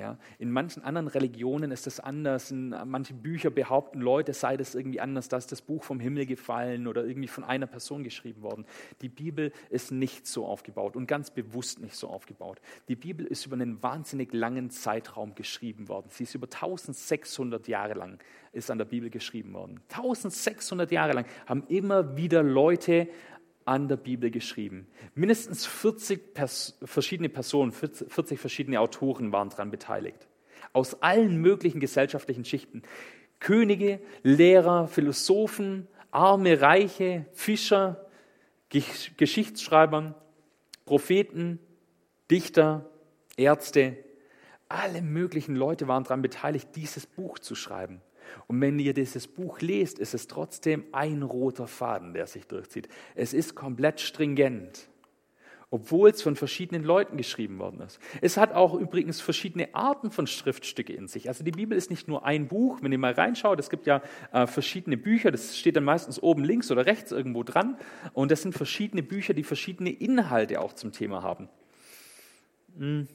[0.00, 2.50] Ja, in manchen anderen Religionen ist das anders.
[2.50, 6.24] In manchen Bücher behaupten Leute, sei das irgendwie anders, da ist das Buch vom Himmel
[6.24, 8.64] gefallen oder irgendwie von einer Person geschrieben worden.
[9.02, 12.62] Die Bibel ist nicht so aufgebaut und ganz bewusst nicht so aufgebaut.
[12.88, 16.06] Die Bibel ist über einen wahnsinnig langen Zeitraum geschrieben worden.
[16.08, 18.18] Sie ist über 1600 Jahre lang
[18.52, 19.82] ist an der Bibel geschrieben worden.
[19.90, 23.06] 1600 Jahre lang haben immer wieder Leute
[23.64, 24.86] an der Bibel geschrieben.
[25.14, 30.28] Mindestens 40 Pers verschiedene Personen, 40 verschiedene Autoren waren daran beteiligt.
[30.72, 32.82] Aus allen möglichen gesellschaftlichen Schichten.
[33.38, 38.06] Könige, Lehrer, Philosophen, arme, reiche, Fischer,
[38.68, 40.14] Geschichtsschreiber,
[40.84, 41.58] Propheten,
[42.30, 42.88] Dichter,
[43.36, 43.96] Ärzte,
[44.68, 48.00] alle möglichen Leute waren daran beteiligt, dieses Buch zu schreiben.
[48.46, 52.88] Und wenn ihr dieses Buch lest, ist es trotzdem ein roter Faden, der sich durchzieht.
[53.14, 54.88] Es ist komplett stringent,
[55.70, 58.00] obwohl es von verschiedenen Leuten geschrieben worden ist.
[58.20, 61.28] Es hat auch übrigens verschiedene Arten von Schriftstücke in sich.
[61.28, 62.78] Also die Bibel ist nicht nur ein Buch.
[62.82, 65.30] Wenn ihr mal reinschaut, es gibt ja äh, verschiedene Bücher.
[65.30, 67.78] Das steht dann meistens oben links oder rechts irgendwo dran.
[68.12, 71.48] Und das sind verschiedene Bücher, die verschiedene Inhalte auch zum Thema haben.
[72.76, 73.06] Hm.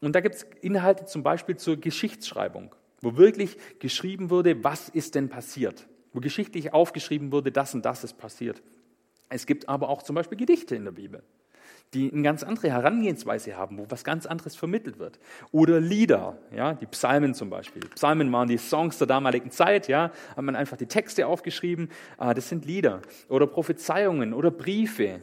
[0.00, 5.14] Und da gibt es Inhalte zum Beispiel zur Geschichtsschreibung wo wirklich geschrieben wurde, was ist
[5.14, 8.62] denn passiert, wo geschichtlich aufgeschrieben wurde, das und das ist passiert.
[9.28, 11.22] Es gibt aber auch zum Beispiel Gedichte in der Bibel,
[11.94, 15.18] die eine ganz andere Herangehensweise haben, wo was ganz anderes vermittelt wird.
[15.52, 17.82] Oder Lieder, ja, die Psalmen zum Beispiel.
[17.94, 22.34] Psalmen waren die Songs der damaligen Zeit, ja, hat man einfach die Texte aufgeschrieben, ah,
[22.34, 23.02] das sind Lieder.
[23.28, 25.20] Oder Prophezeiungen oder Briefe,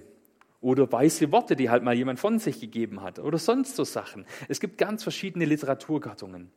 [0.66, 4.26] oder weiße Worte, die halt mal jemand von sich gegeben hat oder sonst so Sachen.
[4.48, 6.52] Es gibt ganz verschiedene Literaturgattungen.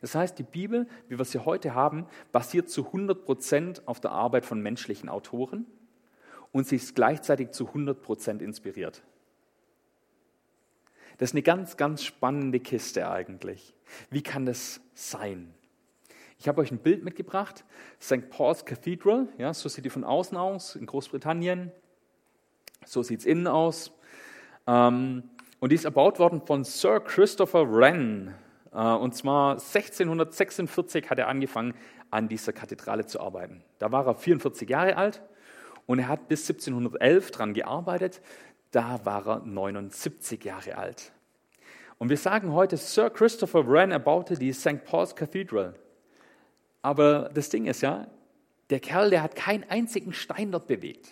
[0.00, 4.12] Das heißt, die Bibel, wie wir sie heute haben, basiert zu 100 Prozent auf der
[4.12, 5.66] Arbeit von menschlichen Autoren
[6.52, 9.02] und sie ist gleichzeitig zu 100 Prozent inspiriert.
[11.18, 13.74] Das ist eine ganz, ganz spannende Kiste eigentlich.
[14.10, 15.54] Wie kann das sein?
[16.38, 17.64] Ich habe euch ein Bild mitgebracht,
[18.00, 18.28] St.
[18.30, 21.70] Paul's Cathedral, ja, so sieht die von außen aus, in Großbritannien.
[22.84, 23.92] So sieht es innen aus.
[24.66, 25.22] Ähm,
[25.60, 28.34] und die ist erbaut worden von Sir Christopher Wren.
[28.74, 31.74] Äh, und zwar 1646 hat er angefangen,
[32.10, 33.64] an dieser Kathedrale zu arbeiten.
[33.78, 35.22] Da war er 44 Jahre alt
[35.86, 38.20] und er hat bis 1711 daran gearbeitet.
[38.70, 41.12] Da war er 79 Jahre alt.
[41.98, 44.84] Und wir sagen heute, Sir Christopher Wren erbaute die St.
[44.84, 45.74] Paul's Cathedral.
[46.82, 48.08] Aber das Ding ist ja,
[48.70, 51.08] der Kerl, der hat keinen einzigen Stein dort bewegt.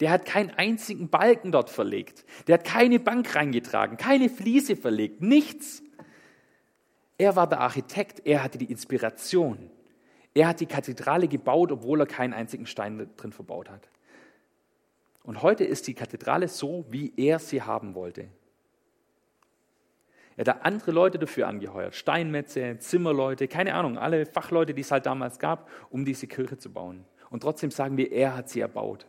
[0.00, 2.24] Der hat keinen einzigen Balken dort verlegt.
[2.46, 5.82] Der hat keine Bank reingetragen, keine Fliese verlegt, nichts.
[7.18, 9.70] Er war der Architekt, er hatte die Inspiration.
[10.34, 13.88] Er hat die Kathedrale gebaut, obwohl er keinen einzigen Stein drin verbaut hat.
[15.22, 18.28] Und heute ist die Kathedrale so, wie er sie haben wollte.
[20.36, 25.06] Er hat andere Leute dafür angeheuert, Steinmetze, Zimmerleute, keine Ahnung, alle Fachleute, die es halt
[25.06, 27.06] damals gab, um diese Kirche zu bauen.
[27.30, 29.06] Und trotzdem sagen wir, er hat sie erbaut.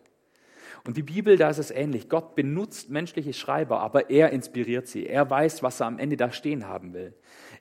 [0.86, 2.10] Und die Bibel, da ist es ähnlich.
[2.10, 5.08] Gott benutzt menschliche Schreiber, aber er inspiriert sie.
[5.08, 7.14] Er weiß, was er am Ende da stehen haben will.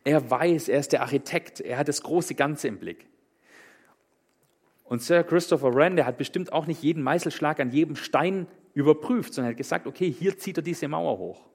[0.05, 3.09] Er weiß, er ist der Architekt, er hat das große Ganze im Blick.
[4.85, 9.35] Und Sir Christopher Wren, der hat bestimmt auch nicht jeden Meißelschlag an jedem Stein überprüft,
[9.35, 11.49] sondern hat gesagt, okay, hier zieht er diese Mauer hoch.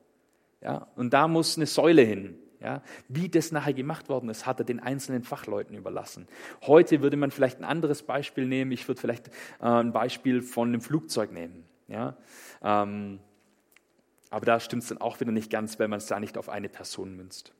[0.62, 2.38] Ja, und da muss eine Säule hin.
[2.62, 6.28] Ja, wie das nachher gemacht worden ist, hat er den einzelnen Fachleuten überlassen.
[6.62, 8.72] Heute würde man vielleicht ein anderes Beispiel nehmen.
[8.72, 11.64] Ich würde vielleicht äh, ein Beispiel von einem Flugzeug nehmen.
[11.88, 12.16] Ja,
[12.64, 13.20] ähm,
[14.30, 16.50] aber da stimmt es dann auch wieder nicht ganz, wenn man es da nicht auf
[16.50, 17.54] eine Person münzt.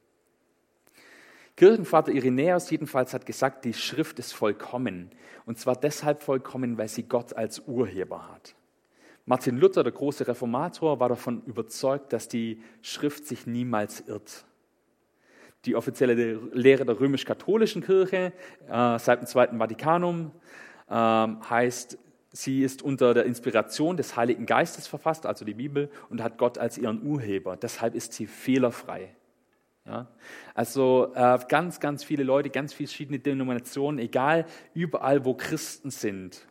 [1.58, 5.10] Kirchenvater Irenäus jedenfalls hat gesagt, die Schrift ist vollkommen.
[5.46, 8.56] Und zwar deshalb vollkommen, weil sie Gott als Urheber hat.
[9.26, 14.46] Martin Luther, der große Reformator, war davon überzeugt, dass die Schrift sich niemals irrt.
[15.66, 16.14] Die offizielle
[16.54, 18.34] Lehre der römisch-katholischen Kirche
[18.68, 20.32] äh, seit dem Zweiten Vatikanum
[20.90, 21.98] äh, heißt,
[22.32, 26.58] sie ist unter der Inspiration des Heiligen Geistes verfasst, also die Bibel, und hat Gott
[26.58, 27.58] als ihren Urheber.
[27.58, 29.14] Deshalb ist sie fehlerfrei.
[29.86, 30.08] Ja?
[30.54, 36.48] Also äh, ganz, ganz viele Leute, ganz verschiedene Denominationen, egal, überall, wo Christen sind,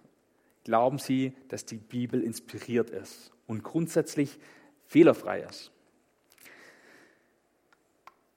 [0.64, 4.38] glauben sie, dass die Bibel inspiriert ist und grundsätzlich
[4.86, 5.72] fehlerfrei ist.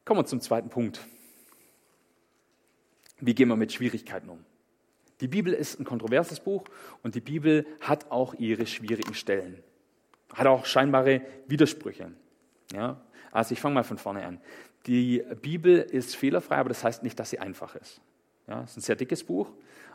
[0.05, 0.99] Kommen wir zum zweiten Punkt.
[3.19, 4.43] Wie gehen wir mit Schwierigkeiten um?
[5.21, 6.65] Die Bibel ist ein kontroverses Buch
[7.03, 9.63] und die Bibel hat auch ihre schwierigen Stellen.
[10.33, 12.11] Hat auch scheinbare Widersprüche.
[12.73, 12.99] Ja?
[13.31, 14.41] Also ich fange mal von vorne an.
[14.87, 18.01] Die Bibel ist fehlerfrei, aber das heißt nicht, dass sie einfach ist.
[18.47, 19.49] Ja, es ist ein sehr dickes Buch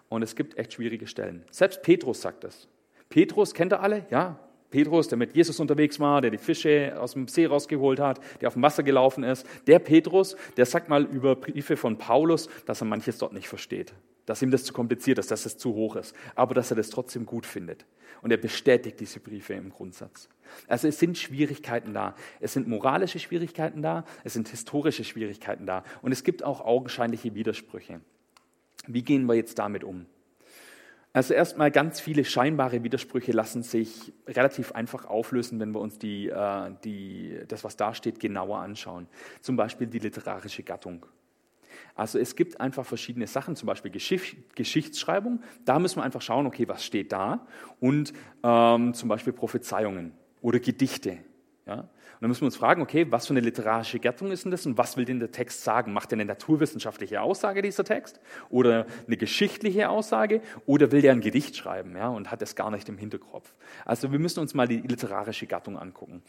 [0.09, 1.44] und es gibt echt schwierige Stellen.
[1.51, 2.68] Selbst Petrus sagt das.
[3.11, 4.38] Petrus kennt ihr alle, ja,
[4.71, 8.49] Petrus, der mit Jesus unterwegs war, der die Fische aus dem See rausgeholt hat, der
[8.49, 9.47] auf dem Wasser gelaufen ist.
[9.67, 13.95] Der Petrus, der sagt mal über Briefe von Paulus, dass er manches dort nicht versteht,
[14.27, 16.91] dass ihm das zu kompliziert ist, dass es zu hoch ist, aber dass er das
[16.91, 17.87] trotzdem gut findet.
[18.21, 20.29] Und er bestätigt diese Briefe im Grundsatz.
[20.67, 22.15] Also es sind Schwierigkeiten da.
[22.41, 27.35] Es sind moralische Schwierigkeiten da, es sind historische Schwierigkeiten da und es gibt auch augenscheinliche
[27.35, 28.01] Widersprüche.
[28.87, 30.07] Wie gehen wir jetzt damit um?
[31.19, 36.29] Also erstmal ganz viele scheinbare Widersprüche lassen sich relativ einfach auflösen, wenn wir uns die,
[36.29, 39.09] äh, die, das, was da steht, genauer anschauen.
[39.41, 41.07] Zum Beispiel die literarische Gattung.
[41.97, 45.43] Also es gibt einfach verschiedene Sachen, zum Beispiel Geschicht, Geschichtsschreibung.
[45.65, 47.49] Da müssen wir einfach schauen, okay, was steht da?
[47.81, 48.13] Und
[48.45, 51.19] ähm, zum Beispiel Prophezeiungen oder Gedichte.
[51.69, 51.75] Ja?
[51.75, 54.67] Und dann müssen wir uns fragen, okay, was für eine literarische Gattung ist denn das
[54.67, 55.93] und was will denn der Text sagen?
[55.93, 58.21] Macht er eine naturwissenschaftliche Aussage, dieser Text?
[58.49, 60.41] Oder eine geschichtliche Aussage?
[60.67, 63.55] Oder will der ein Gedicht schreiben ja, und hat es gar nicht im Hinterkopf?
[63.85, 66.23] Also wir müssen uns mal die literarische Gattung angucken.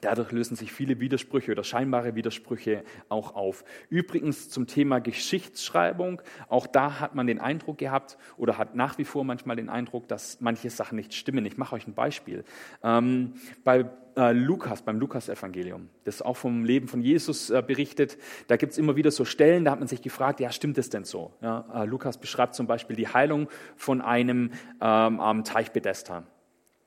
[0.00, 3.64] Dadurch lösen sich viele Widersprüche oder scheinbare Widersprüche auch auf.
[3.88, 9.04] Übrigens zum Thema Geschichtsschreibung, auch da hat man den Eindruck gehabt oder hat nach wie
[9.04, 11.44] vor manchmal den Eindruck, dass manche Sachen nicht stimmen.
[11.46, 12.44] Ich mache euch ein Beispiel.
[12.82, 13.34] Ähm,
[13.64, 18.72] bei äh, Lukas, beim Lukas-Evangelium, das auch vom Leben von Jesus äh, berichtet, da gibt
[18.72, 21.32] es immer wieder so Stellen, da hat man sich gefragt, ja, stimmt das denn so?
[21.40, 26.24] Ja, äh, Lukas beschreibt zum Beispiel die Heilung von einem ähm, am Teich Bethesda.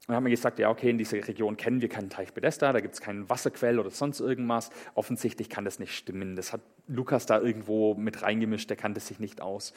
[0.08, 2.80] Dann haben wir gesagt, ja, okay, in dieser Region kennen wir keinen Teich Bethesda, da
[2.80, 4.72] gibt es keinen Wasserquell oder sonst irgendwas.
[4.96, 6.36] Offensichtlich kann das nicht stimmen.
[6.36, 9.74] Das hat Lukas da irgendwo mit reingemischt, der kannte sich nicht aus.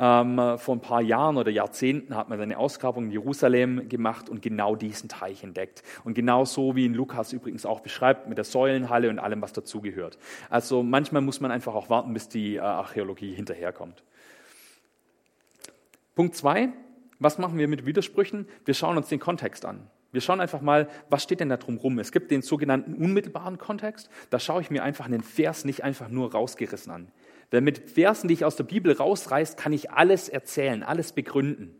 [0.00, 4.42] Ähm, vor ein paar Jahren oder Jahrzehnten hat man eine Ausgrabung in Jerusalem gemacht und
[4.42, 5.82] genau diesen Teich entdeckt.
[6.04, 9.52] Und genau so, wie ihn Lukas übrigens auch beschreibt, mit der Säulenhalle und allem, was
[9.52, 10.16] dazugehört.
[10.50, 14.04] Also manchmal muss man einfach auch warten, bis die äh, Archäologie hinterherkommt.
[16.14, 16.70] Punkt zwei,
[17.18, 18.46] was machen wir mit Widersprüchen?
[18.64, 19.88] Wir schauen uns den Kontext an.
[20.12, 21.98] Wir schauen einfach mal, was steht denn da drum rum?
[21.98, 24.08] Es gibt den sogenannten unmittelbaren Kontext.
[24.30, 27.08] Da schaue ich mir einfach einen Vers nicht einfach nur rausgerissen an.
[27.50, 31.74] Wer mit Versen, die ich aus der Bibel rausreißt, kann ich alles erzählen, alles begründen.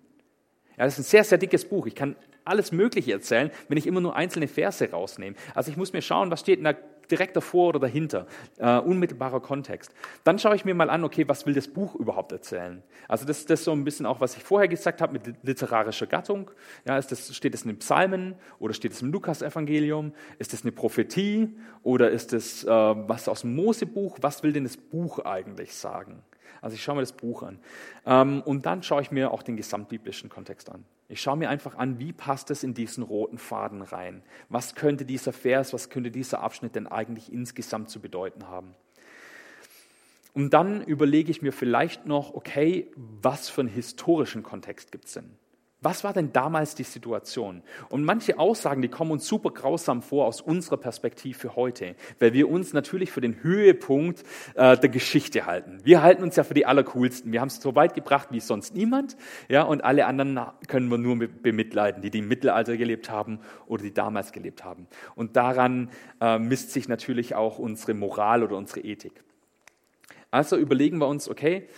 [0.76, 1.86] Ja, das ist ein sehr, sehr dickes Buch.
[1.86, 5.36] Ich kann alles Mögliche erzählen, wenn ich immer nur einzelne Verse rausnehme.
[5.54, 6.76] Also ich muss mir schauen, was steht in der
[7.10, 8.26] direkt davor oder dahinter,
[8.58, 9.92] äh, unmittelbarer Kontext.
[10.24, 12.82] Dann schaue ich mir mal an, okay, was will das Buch überhaupt erzählen?
[13.08, 16.06] Also das ist das so ein bisschen auch, was ich vorher gesagt habe mit literarischer
[16.06, 16.50] Gattung.
[16.84, 20.12] Ja, ist das, steht es in den Psalmen oder steht es im Lukas-Evangelium?
[20.38, 24.18] Ist es eine Prophetie oder ist es äh, was aus dem Mosebuch?
[24.20, 26.22] Was will denn das Buch eigentlich sagen?
[26.60, 27.58] Also ich schaue mir das Buch an.
[28.06, 30.84] Ähm, und dann schaue ich mir auch den gesamtbiblischen Kontext an.
[31.08, 34.22] Ich schaue mir einfach an, wie passt es in diesen roten Faden rein?
[34.50, 38.74] Was könnte dieser Vers, was könnte dieser Abschnitt denn eigentlich insgesamt zu bedeuten haben?
[40.34, 45.14] Und dann überlege ich mir vielleicht noch, okay, was für einen historischen Kontext gibt es
[45.14, 45.30] denn?
[45.80, 47.62] Was war denn damals die Situation?
[47.88, 52.50] Und manche Aussagen, die kommen uns super grausam vor aus unserer Perspektive heute, weil wir
[52.50, 55.78] uns natürlich für den Höhepunkt äh, der Geschichte halten.
[55.84, 57.30] Wir halten uns ja für die allercoolsten.
[57.30, 59.16] Wir haben es so weit gebracht wie sonst niemand,
[59.48, 63.84] ja, und alle anderen können wir nur bemitleiden, die, die im Mittelalter gelebt haben oder
[63.84, 64.88] die damals gelebt haben.
[65.14, 69.22] Und daran äh, misst sich natürlich auch unsere Moral oder unsere Ethik.
[70.32, 71.68] Also überlegen wir uns, okay,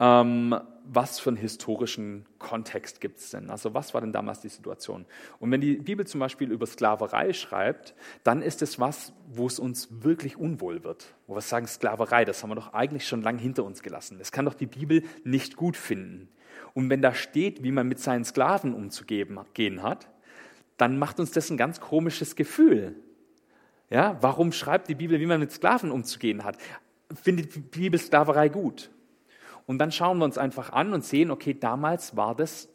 [0.00, 0.54] ähm,
[0.90, 3.50] was für einen historischen Kontext gibt es denn?
[3.50, 5.04] Also was war denn damals die Situation?
[5.38, 9.58] Und wenn die Bibel zum Beispiel über Sklaverei schreibt, dann ist es was, wo es
[9.58, 11.14] uns wirklich unwohl wird.
[11.26, 14.18] Wo wir sagen, Sklaverei, das haben wir doch eigentlich schon lange hinter uns gelassen.
[14.18, 16.28] Das kann doch die Bibel nicht gut finden.
[16.74, 20.08] Und wenn da steht, wie man mit seinen Sklaven umzugehen hat,
[20.76, 22.96] dann macht uns das ein ganz komisches Gefühl.
[23.90, 26.56] Ja, warum schreibt die Bibel, wie man mit Sklaven umzugehen hat?
[27.22, 28.90] Findet die Bibel Sklaverei gut?
[29.68, 32.70] Und dann schauen wir uns einfach an und sehen, okay, damals war das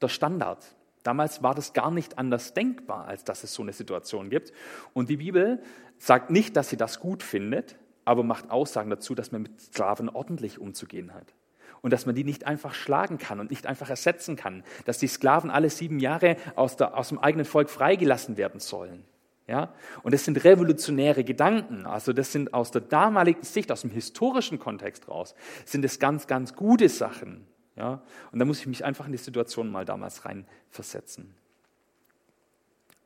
[0.00, 0.64] der Standard.
[1.02, 4.52] Damals war das gar nicht anders denkbar, als dass es so eine Situation gibt.
[4.92, 5.60] Und die Bibel
[5.98, 10.08] sagt nicht, dass sie das gut findet, aber macht Aussagen dazu, dass man mit Sklaven
[10.08, 11.34] ordentlich umzugehen hat.
[11.82, 14.62] Und dass man die nicht einfach schlagen kann und nicht einfach ersetzen kann.
[14.84, 19.04] Dass die Sklaven alle sieben Jahre aus, der, aus dem eigenen Volk freigelassen werden sollen.
[19.46, 19.74] Ja?
[20.02, 21.86] Und das sind revolutionäre Gedanken.
[21.86, 26.26] Also das sind aus der damaligen Sicht, aus dem historischen Kontext raus, sind es ganz,
[26.26, 27.46] ganz gute Sachen.
[27.76, 28.02] Ja?
[28.32, 31.34] Und da muss ich mich einfach in die Situation mal damals reinversetzen.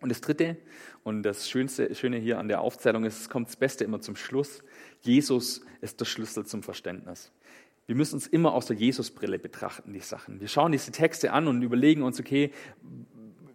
[0.00, 0.56] Und das Dritte
[1.02, 4.14] und das Schönste, Schöne hier an der Aufzählung ist, es kommt das Beste immer zum
[4.14, 4.62] Schluss.
[5.00, 7.32] Jesus ist der Schlüssel zum Verständnis.
[7.86, 10.40] Wir müssen uns immer aus der Jesusbrille betrachten, die Sachen.
[10.40, 12.52] Wir schauen diese Texte an und überlegen uns, okay,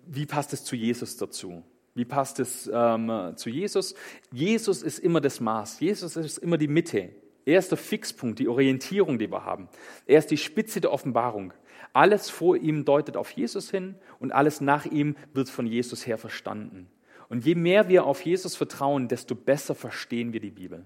[0.08, 1.64] wie passt es zu Jesus dazu?
[1.96, 3.94] Wie passt es ähm, zu Jesus?
[4.32, 5.80] Jesus ist immer das Maß.
[5.80, 7.10] Jesus ist immer die Mitte.
[7.46, 9.70] Er ist der Fixpunkt, die Orientierung, die wir haben.
[10.08, 11.54] Er ist die Spitze der Offenbarung.
[11.92, 16.18] Alles vor ihm deutet auf Jesus hin und alles nach ihm wird von Jesus her
[16.18, 16.90] verstanden.
[17.30, 20.86] Und je mehr wir auf Jesus vertrauen, desto besser verstehen wir die Bibel.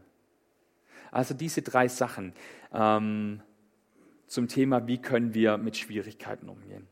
[1.12, 2.34] Also diese drei Sachen
[2.74, 3.42] ähm,
[4.28, 6.88] zum Thema, wie können wir mit Schwierigkeiten umgehen.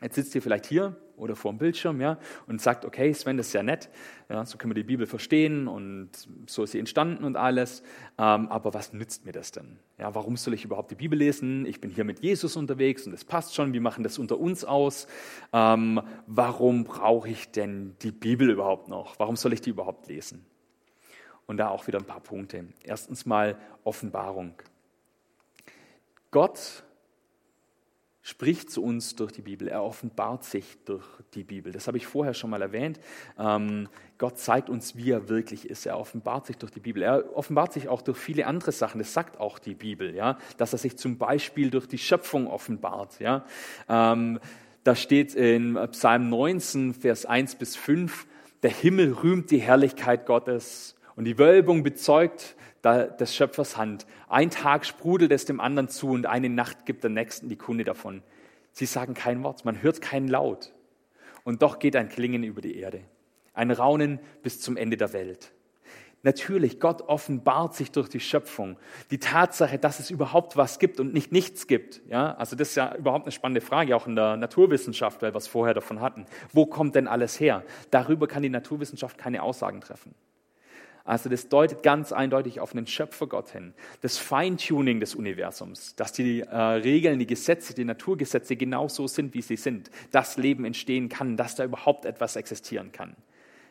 [0.00, 3.48] Jetzt sitzt ihr vielleicht hier oder vor dem Bildschirm ja, und sagt, okay, Sven, das
[3.48, 3.90] ist ja nett,
[4.28, 6.10] ja, so können wir die Bibel verstehen und
[6.46, 7.82] so ist sie entstanden und alles,
[8.18, 9.78] ähm, aber was nützt mir das denn?
[9.98, 11.66] Ja, warum soll ich überhaupt die Bibel lesen?
[11.66, 14.64] Ich bin hier mit Jesus unterwegs und das passt schon, wir machen das unter uns
[14.64, 15.06] aus.
[15.52, 19.18] Ähm, warum brauche ich denn die Bibel überhaupt noch?
[19.18, 20.46] Warum soll ich die überhaupt lesen?
[21.46, 22.64] Und da auch wieder ein paar Punkte.
[22.82, 24.54] Erstens mal Offenbarung.
[26.30, 26.84] Gott
[28.30, 31.04] spricht zu uns durch die Bibel, er offenbart sich durch
[31.34, 31.72] die Bibel.
[31.72, 33.00] Das habe ich vorher schon mal erwähnt.
[33.38, 35.84] Ähm, Gott zeigt uns, wie er wirklich ist.
[35.84, 37.02] Er offenbart sich durch die Bibel.
[37.02, 38.98] Er offenbart sich auch durch viele andere Sachen.
[39.00, 43.18] Das sagt auch die Bibel, ja, dass er sich zum Beispiel durch die Schöpfung offenbart.
[43.18, 43.44] Ja.
[43.88, 44.38] Ähm,
[44.84, 48.26] da steht in Psalm 19, Vers 1 bis 5,
[48.62, 52.54] der Himmel rühmt die Herrlichkeit Gottes und die Wölbung bezeugt
[52.84, 54.06] des Schöpfers Hand.
[54.28, 57.84] Ein Tag sprudelt es dem anderen zu und eine Nacht gibt der Nächsten die Kunde
[57.84, 58.22] davon.
[58.72, 60.72] Sie sagen kein Wort, man hört keinen Laut.
[61.44, 63.02] Und doch geht ein Klingen über die Erde,
[63.54, 65.52] ein Raunen bis zum Ende der Welt.
[66.22, 68.76] Natürlich, Gott offenbart sich durch die Schöpfung.
[69.10, 72.02] Die Tatsache, dass es überhaupt was gibt und nicht nichts gibt.
[72.08, 75.38] Ja, also das ist ja überhaupt eine spannende Frage, auch in der Naturwissenschaft, weil wir
[75.38, 76.26] es vorher davon hatten.
[76.52, 77.64] Wo kommt denn alles her?
[77.90, 80.14] Darüber kann die Naturwissenschaft keine Aussagen treffen.
[81.10, 83.74] Also das deutet ganz eindeutig auf einen Schöpfergott hin.
[84.00, 89.34] Das Feintuning des Universums, dass die äh, Regeln, die Gesetze, die Naturgesetze genau so sind,
[89.34, 93.16] wie sie sind, dass Leben entstehen kann, dass da überhaupt etwas existieren kann.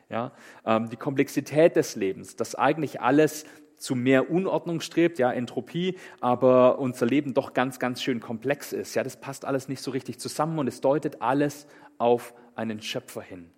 [0.10, 0.34] Ja,
[0.66, 3.46] ähm, die Komplexität des Lebens, dass eigentlich alles
[3.78, 8.96] zu mehr Unordnung strebt, ja, Entropie, aber unser Leben doch ganz, ganz schön komplex ist.
[8.96, 11.68] Ja, das passt alles nicht so richtig zusammen und es deutet alles
[12.00, 13.50] auf einen Schöpfer hin.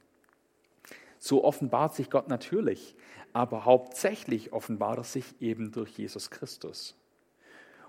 [1.17, 2.95] So offenbart sich Gott natürlich
[3.33, 6.95] aber hauptsächlich offenbart er sich eben durch Jesus Christus.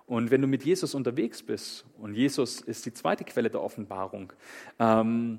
[0.07, 4.33] Und wenn du mit Jesus unterwegs bist, und Jesus ist die zweite Quelle der Offenbarung,
[4.79, 5.39] ähm,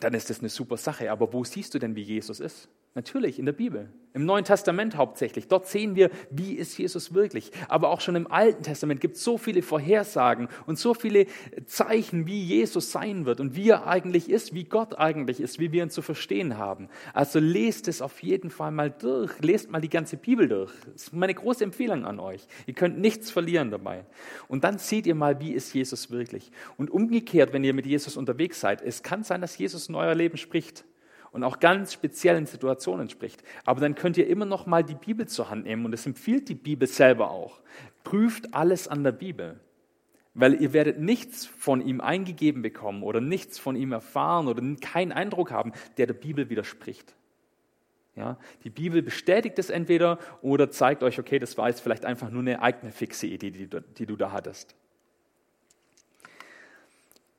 [0.00, 1.10] dann ist das eine super Sache.
[1.10, 2.68] Aber wo siehst du denn, wie Jesus ist?
[2.94, 5.46] Natürlich in der Bibel, im Neuen Testament hauptsächlich.
[5.46, 7.52] Dort sehen wir, wie ist Jesus wirklich.
[7.68, 11.26] Aber auch schon im Alten Testament gibt es so viele Vorhersagen und so viele
[11.66, 15.70] Zeichen, wie Jesus sein wird und wie er eigentlich ist, wie Gott eigentlich ist, wie
[15.70, 16.88] wir ihn zu verstehen haben.
[17.14, 19.38] Also lest es auf jeden Fall mal durch.
[19.40, 20.72] Lest mal die ganze Bibel durch.
[20.92, 22.44] Das ist meine große Empfehlung an euch.
[22.66, 24.04] Ihr könnt nichts verlieren dabei.
[24.48, 26.50] Und dann seht ihr mal, wie ist Jesus wirklich.
[26.76, 30.16] Und umgekehrt, wenn ihr mit Jesus unterwegs seid, es kann sein, dass Jesus in euer
[30.16, 30.84] Leben spricht
[31.32, 33.42] und auch ganz speziellen Situationen spricht.
[33.64, 36.48] Aber dann könnt ihr immer noch mal die Bibel zur Hand nehmen und es empfiehlt
[36.48, 37.60] die Bibel selber auch.
[38.04, 39.60] Prüft alles an der Bibel,
[40.34, 45.12] weil ihr werdet nichts von ihm eingegeben bekommen oder nichts von ihm erfahren oder keinen
[45.12, 47.14] Eindruck haben, der der Bibel widerspricht.
[48.16, 52.28] Ja, die Bibel bestätigt es entweder oder zeigt euch, okay, das war jetzt vielleicht einfach
[52.28, 54.74] nur eine eigene fixe Idee, die die du da hattest.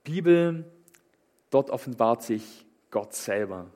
[0.04, 0.66] Bibel,
[1.50, 3.70] dort offenbart sich Gott selber.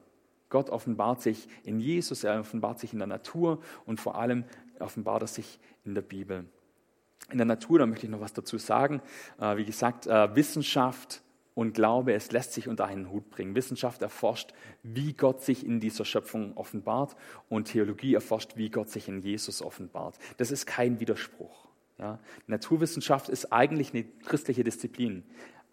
[0.50, 4.46] Gott offenbart sich in Jesus, er offenbart sich in der Natur und vor allem
[4.80, 6.46] offenbart er sich in der Bibel.
[7.32, 9.02] In der Natur, da möchte ich noch was dazu sagen.
[9.40, 11.24] Äh, wie gesagt, äh, Wissenschaft
[11.56, 13.56] und Glaube, es lässt sich unter einen Hut bringen.
[13.56, 17.16] Wissenschaft erforscht, wie Gott sich in dieser Schöpfung offenbart
[17.50, 20.20] und Theologie erforscht, wie Gott sich in Jesus offenbart.
[20.38, 21.68] Das ist kein Widerspruch.
[21.98, 22.20] Ja?
[22.48, 25.24] Naturwissenschaft ist eigentlich eine christliche Disziplin.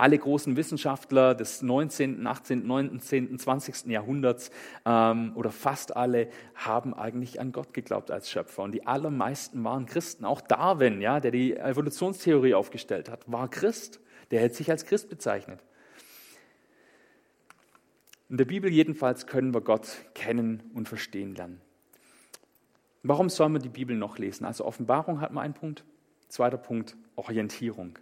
[0.02, 3.86] Alle großen Wissenschaftler des 19., 18., 19., 20.
[3.86, 4.50] Jahrhunderts
[4.84, 8.64] ähm, oder fast alle haben eigentlich an Gott geglaubt als Schöpfer.
[8.64, 10.24] Und die allermeisten waren Christen.
[10.24, 14.00] Auch Darwin, ja, der die Evolutionstheorie aufgestellt hat, war Christ.
[14.32, 15.60] Der hält sich als Christ bezeichnet.
[18.28, 21.60] In der Bibel jedenfalls können wir Gott kennen und verstehen lernen.
[23.04, 24.46] Warum sollen wir die Bibel noch lesen?
[24.46, 25.84] Also Offenbarung hat man einen Punkt.
[26.26, 28.00] Zweiter Punkt, Orientierung.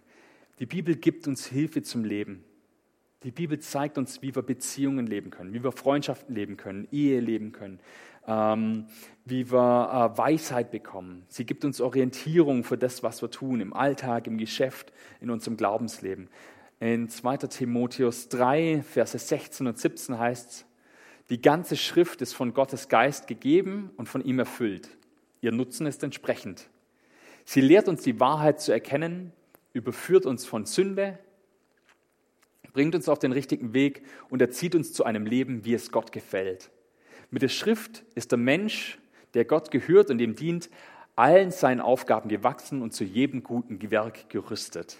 [0.61, 2.43] Die Bibel gibt uns Hilfe zum Leben.
[3.23, 7.19] Die Bibel zeigt uns, wie wir Beziehungen leben können, wie wir Freundschaften leben können, Ehe
[7.19, 7.79] leben können,
[8.27, 8.85] ähm,
[9.25, 9.57] wie wir
[10.13, 11.25] äh, Weisheit bekommen.
[11.29, 15.57] Sie gibt uns Orientierung für das, was wir tun, im Alltag, im Geschäft, in unserem
[15.57, 16.29] Glaubensleben.
[16.79, 17.37] In 2.
[17.37, 20.65] Timotheus 3, Verse 16 und 17 heißt es,
[21.31, 24.89] die ganze Schrift ist von Gottes Geist gegeben und von ihm erfüllt.
[25.41, 26.69] Ihr Nutzen ist entsprechend.
[27.45, 29.31] Sie lehrt uns die Wahrheit zu erkennen
[29.73, 31.19] überführt uns von Sünde,
[32.73, 36.11] bringt uns auf den richtigen Weg und erzieht uns zu einem Leben, wie es Gott
[36.11, 36.71] gefällt.
[37.29, 38.99] Mit der Schrift ist der Mensch,
[39.33, 40.69] der Gott gehört und ihm dient,
[41.15, 44.97] allen seinen Aufgaben gewachsen und zu jedem guten Werk gerüstet.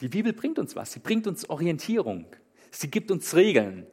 [0.00, 2.26] Die Bibel bringt uns was, sie bringt uns Orientierung,
[2.70, 3.86] sie gibt uns Regeln.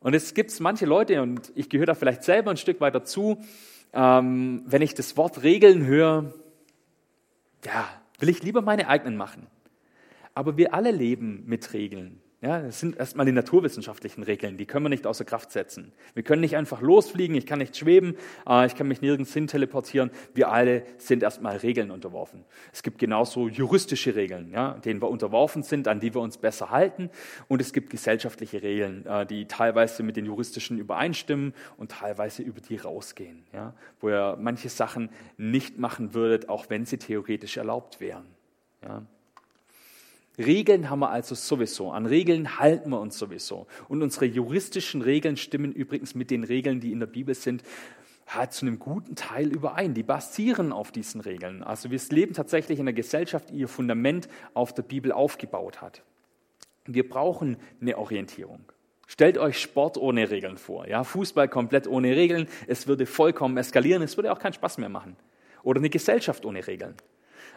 [0.00, 3.42] Und es gibt manche Leute, und ich gehöre da vielleicht selber ein Stück weit dazu,
[3.92, 6.32] ähm, wenn ich das Wort Regeln höre,
[7.64, 7.88] ja,
[8.18, 9.46] will ich lieber meine eigenen machen.
[10.34, 12.20] Aber wir alle leben mit Regeln.
[12.42, 15.92] Ja, das sind erstmal die naturwissenschaftlichen Regeln, die können wir nicht außer Kraft setzen.
[16.12, 18.14] Wir können nicht einfach losfliegen, ich kann nicht schweben,
[18.46, 20.10] äh, ich kann mich nirgends hin teleportieren.
[20.34, 22.44] Wir alle sind erstmal Regeln unterworfen.
[22.74, 26.70] Es gibt genauso juristische Regeln, ja, denen wir unterworfen sind, an die wir uns besser
[26.70, 27.08] halten.
[27.48, 32.60] Und es gibt gesellschaftliche Regeln, äh, die teilweise mit den juristischen übereinstimmen und teilweise über
[32.60, 35.08] die rausgehen, ja, wo ihr manche Sachen
[35.38, 38.26] nicht machen würdet, auch wenn sie theoretisch erlaubt wären.
[38.82, 39.06] Ja.
[40.38, 41.90] Regeln haben wir also sowieso.
[41.90, 43.66] An Regeln halten wir uns sowieso.
[43.88, 47.62] Und unsere juristischen Regeln stimmen übrigens mit den Regeln, die in der Bibel sind,
[48.26, 49.94] halt zu einem guten Teil überein.
[49.94, 51.62] Die basieren auf diesen Regeln.
[51.62, 56.02] Also wir leben tatsächlich in einer Gesellschaft, die ihr Fundament auf der Bibel aufgebaut hat.
[56.84, 58.60] Wir brauchen eine Orientierung.
[59.06, 60.88] Stellt euch Sport ohne Regeln vor.
[60.88, 62.48] Ja, Fußball komplett ohne Regeln.
[62.66, 64.02] Es würde vollkommen eskalieren.
[64.02, 65.16] Es würde auch keinen Spaß mehr machen.
[65.62, 66.94] Oder eine Gesellschaft ohne Regeln.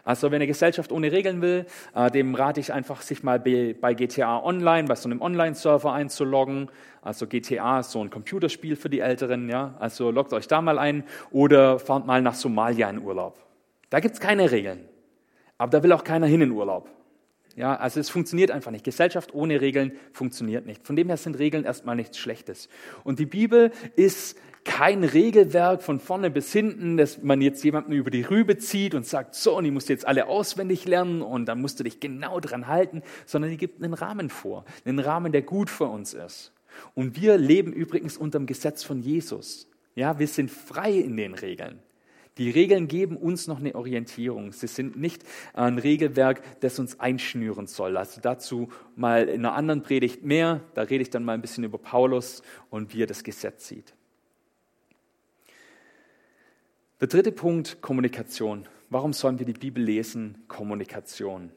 [0.04, 3.94] Also wenn eine Gesellschaft ohne Regeln will, äh, dem rate ich einfach, sich mal bei
[3.94, 6.70] GTA Online, bei so einem Online-Server einzuloggen.
[7.02, 9.76] Also GTA ist so ein Computerspiel für die Älteren, ja.
[9.80, 13.38] Also loggt euch da mal ein oder fahrt mal nach Somalia in Urlaub.
[13.90, 14.86] Da gibt's keine Regeln.
[15.58, 16.90] Aber da will auch keiner hin in Urlaub.
[17.56, 18.86] Ja, also es funktioniert einfach nicht.
[18.86, 20.86] Gesellschaft ohne Regeln funktioniert nicht.
[20.86, 22.70] Von dem her sind Regeln erstmal nichts Schlechtes.
[23.04, 28.12] Und die Bibel ist kein Regelwerk von vorne bis hinten, dass man jetzt jemanden über
[28.12, 31.46] die Rübe zieht und sagt, so, und die musst du jetzt alle auswendig lernen und
[31.46, 35.32] dann musst du dich genau dran halten, sondern die gibt einen Rahmen vor, einen Rahmen,
[35.32, 36.54] der gut für uns ist.
[36.94, 39.70] Und wir leben übrigens unter dem Gesetz von Jesus.
[39.96, 41.80] Ja, wir sind frei in den Regeln.
[42.38, 44.54] Die Regeln geben uns noch eine Orientierung.
[44.54, 47.98] Sie sind nicht ein Regelwerk, das uns einschnüren soll.
[47.98, 50.62] Also dazu mal in einer anderen Predigt mehr.
[50.74, 53.94] Da rede ich dann mal ein bisschen über Paulus und wie er das Gesetz sieht.
[57.02, 58.68] Der dritte Punkt, Kommunikation.
[58.90, 60.44] Warum sollen wir die Bibel lesen?
[60.50, 61.50] Kommunikation.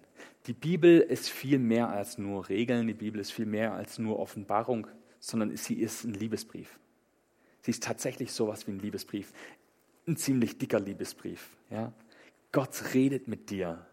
[0.47, 4.21] Die Bibel ist viel mehr als nur Regeln, die Bibel ist viel mehr als nur
[4.21, 4.87] Offenbarung,
[5.19, 6.79] sondern sie ist ein Liebesbrief.
[7.63, 9.33] Sie ist tatsächlich sowas wie ein Liebesbrief.
[10.07, 11.51] Ein ziemlich dicker Liebesbrief.
[11.71, 11.93] Ja?
[12.53, 13.85] Gott redet mit dir.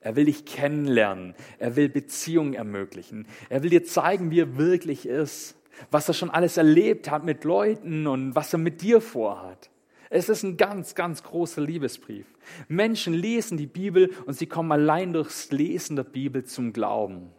[0.00, 1.34] Er will dich kennenlernen.
[1.58, 3.26] Er will Beziehungen ermöglichen.
[3.48, 5.56] Er will dir zeigen, wie er wirklich ist.
[5.90, 9.70] Was er schon alles erlebt hat mit Leuten und was er mit dir vorhat.
[10.10, 12.26] Es ist ein ganz, ganz großer Liebesbrief.
[12.68, 17.30] Menschen lesen die Bibel und sie kommen allein durchs Lesen der Bibel zum Glauben.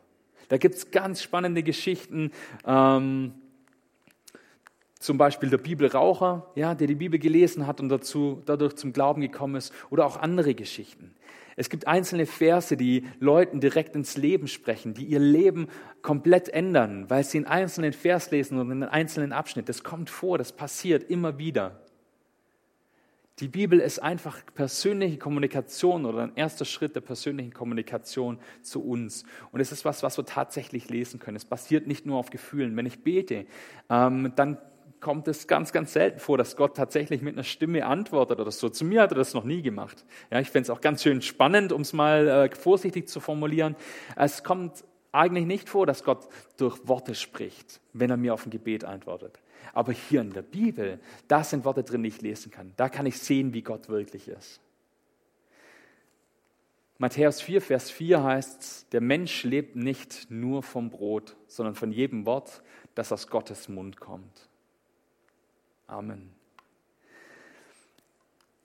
[0.49, 2.31] Da gibt es ganz spannende Geschichten.
[2.65, 3.33] Ähm,
[4.99, 9.21] zum Beispiel der Bibelraucher, ja, der die Bibel gelesen hat und dazu, dadurch zum Glauben
[9.21, 11.13] gekommen ist, oder auch andere Geschichten.
[11.57, 15.67] Es gibt einzelne Verse, die Leuten direkt ins Leben sprechen, die ihr Leben
[16.01, 19.69] komplett ändern, weil sie einen einzelnen Vers lesen und einen einzelnen Abschnitt.
[19.69, 21.84] Das kommt vor, das passiert immer wieder.
[23.39, 29.25] Die Bibel ist einfach persönliche Kommunikation oder ein erster Schritt der persönlichen Kommunikation zu uns.
[29.51, 31.35] Und es ist was, was wir tatsächlich lesen können.
[31.35, 32.77] Es basiert nicht nur auf Gefühlen.
[32.77, 33.45] Wenn ich bete,
[33.89, 34.57] ähm, dann
[35.01, 38.69] kommt es ganz, ganz selten vor, dass Gott tatsächlich mit einer Stimme antwortet oder so.
[38.69, 40.05] Zu mir hat er das noch nie gemacht.
[40.31, 43.75] Ja, ich fände es auch ganz schön spannend, um es mal äh, vorsichtig zu formulieren.
[44.15, 48.49] Es kommt eigentlich nicht vor, dass Gott durch Worte spricht, wenn er mir auf ein
[48.49, 49.39] Gebet antwortet.
[49.73, 52.73] Aber hier in der Bibel, da sind Worte drin, die ich lesen kann.
[52.77, 54.61] Da kann ich sehen, wie Gott wirklich ist.
[56.97, 62.25] Matthäus 4, Vers 4 heißt, der Mensch lebt nicht nur vom Brot, sondern von jedem
[62.25, 62.63] Wort,
[62.95, 64.49] das aus Gottes Mund kommt.
[65.87, 66.31] Amen.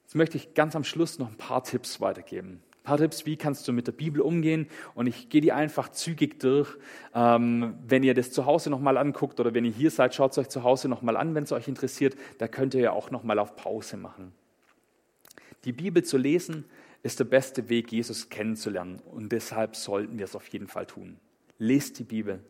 [0.04, 3.36] Jetzt möchte ich ganz am Schluss noch ein paar Tipps weitergeben ein paar Tipps, wie
[3.36, 4.66] kannst du mit der Bibel umgehen.
[4.94, 6.76] Und ich gehe die einfach zügig durch.
[7.14, 10.38] Ähm, wenn ihr das zu Hause nochmal anguckt oder wenn ihr hier seid, schaut es
[10.38, 12.16] euch zu Hause nochmal an, wenn es euch interessiert.
[12.38, 14.32] Da könnt ihr ja auch nochmal auf Pause machen.
[15.64, 16.64] Die Bibel zu lesen
[17.02, 19.00] ist der beste Weg, Jesus kennenzulernen.
[19.10, 21.18] Und deshalb sollten wir es auf jeden Fall tun.
[21.58, 22.40] Lest die Bibel.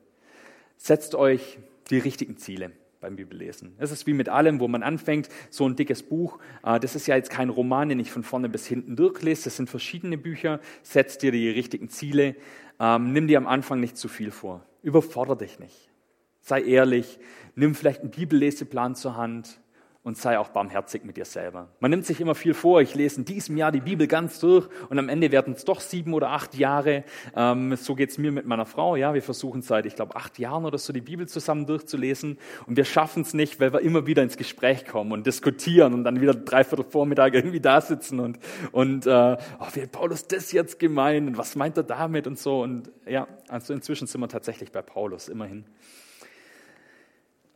[0.77, 1.59] Setzt euch
[1.91, 3.75] die richtigen Ziele beim Bibellesen.
[3.79, 6.39] Es ist wie mit allem, wo man anfängt, so ein dickes Buch.
[6.63, 9.45] Äh, das ist ja jetzt kein Roman, den ich von vorne bis hinten durchlese.
[9.45, 10.61] Das sind verschiedene Bücher.
[10.83, 12.37] Setz dir die richtigen Ziele.
[12.79, 14.65] Ähm, nimm dir am Anfang nicht zu viel vor.
[14.83, 15.91] Überfordere dich nicht.
[16.41, 17.19] Sei ehrlich.
[17.55, 19.61] Nimm vielleicht einen Bibelleseplan zur Hand.
[20.03, 21.69] Und sei auch barmherzig mit dir selber.
[21.79, 24.67] Man nimmt sich immer viel vor, ich lese in diesem Jahr die Bibel ganz durch
[24.89, 27.05] und am Ende werden es doch sieben oder acht Jahre.
[27.37, 28.97] Ähm, so geht's mir mit meiner Frau.
[28.97, 32.77] Ja, wir versuchen seit, ich glaube, acht Jahren oder so die Bibel zusammen durchzulesen und
[32.79, 36.21] wir schaffen es nicht, weil wir immer wieder ins Gespräch kommen und diskutieren und dann
[36.21, 38.39] wieder dreiviertel Vormittag irgendwie da sitzen und,
[38.73, 42.39] und äh, oh, wie hat Paulus das jetzt gemeint und was meint er damit und
[42.39, 42.63] so.
[42.63, 45.67] Und ja, also inzwischen sind wir tatsächlich bei Paulus, immerhin.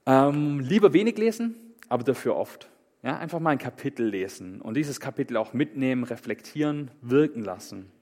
[0.07, 1.55] Ähm, lieber wenig lesen,
[1.95, 2.69] aber dafür oft.
[3.05, 7.93] Ja, einfach mal ein Kapitel lesen und dieses Kapitel auch mitnehmen, reflektieren, wirken lassen.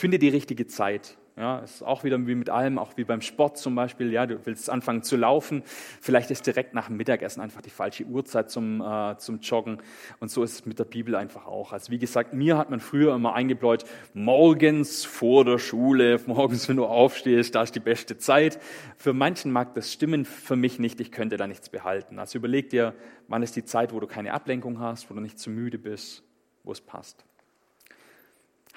[0.00, 1.18] Finde die richtige Zeit.
[1.36, 4.10] Ja, ist auch wieder wie mit allem, auch wie beim Sport zum Beispiel.
[4.10, 5.62] Ja, du willst anfangen zu laufen.
[6.00, 9.76] Vielleicht ist direkt nach dem Mittagessen einfach die falsche Uhrzeit zum, äh, zum Joggen.
[10.18, 11.74] Und so ist es mit der Bibel einfach auch.
[11.74, 13.84] Also wie gesagt, mir hat man früher immer eingebläut,
[14.14, 18.58] morgens vor der Schule, morgens, wenn du aufstehst, da ist die beste Zeit.
[18.96, 20.98] Für manchen mag das stimmen, für mich nicht.
[21.02, 22.18] Ich könnte da nichts behalten.
[22.18, 22.94] Also überleg dir,
[23.28, 26.22] wann ist die Zeit, wo du keine Ablenkung hast, wo du nicht zu müde bist,
[26.64, 27.22] wo es passt.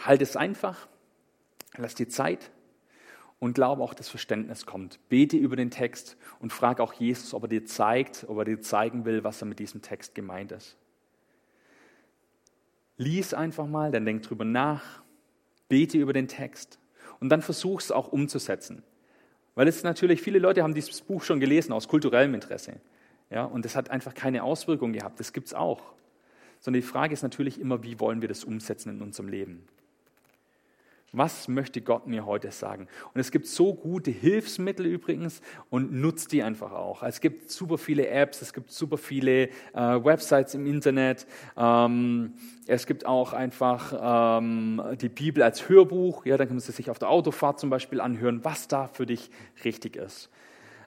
[0.06, 0.90] Halt es einfach
[1.78, 2.52] Lass dir Zeit
[3.40, 5.00] und glaube auch, dass Verständnis kommt.
[5.10, 8.62] Bete über den Text und frag auch Jesus, ob er dir zeigt, ob er dir
[8.62, 10.78] zeigen will, was er mit diesem Text gemeint ist.
[12.98, 15.02] Lies einfach mal, dann denk drüber nach,
[15.68, 16.80] bete über den Text
[17.20, 18.84] und dann versuch es auch umzusetzen.
[19.56, 22.80] Weil es natürlich, viele Leute haben dieses Buch schon gelesen aus kulturellem Interesse.
[23.30, 25.20] Ja, und das hat einfach keine Auswirkung gehabt.
[25.20, 25.82] Das gibt es auch.
[26.60, 29.68] Sondern die Frage ist natürlich immer, wie wollen wir das umsetzen in unserem Leben?
[31.16, 32.88] Was möchte Gott mir heute sagen?
[33.14, 37.04] Und es gibt so gute Hilfsmittel übrigens und nutzt die einfach auch.
[37.04, 41.28] Es gibt super viele Apps, es gibt super viele äh, Websites im Internet.
[41.56, 42.34] Ähm,
[42.66, 46.26] es gibt auch einfach ähm, die Bibel als Hörbuch.
[46.26, 49.06] Ja, dann kann man sie sich auf der Autofahrt zum Beispiel anhören, was da für
[49.06, 49.30] dich
[49.64, 50.32] richtig ist.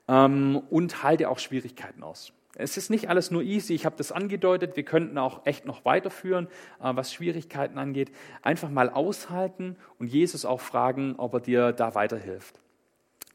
[0.09, 2.33] Ähm, und halte auch Schwierigkeiten aus.
[2.59, 5.85] Es ist nicht alles nur easy, ich habe das angedeutet, wir könnten auch echt noch
[5.85, 6.49] weiterführen,
[6.81, 8.11] äh, was Schwierigkeiten angeht.
[8.43, 12.59] Einfach mal aushalten und Jesus auch fragen, ob er dir da weiterhilft.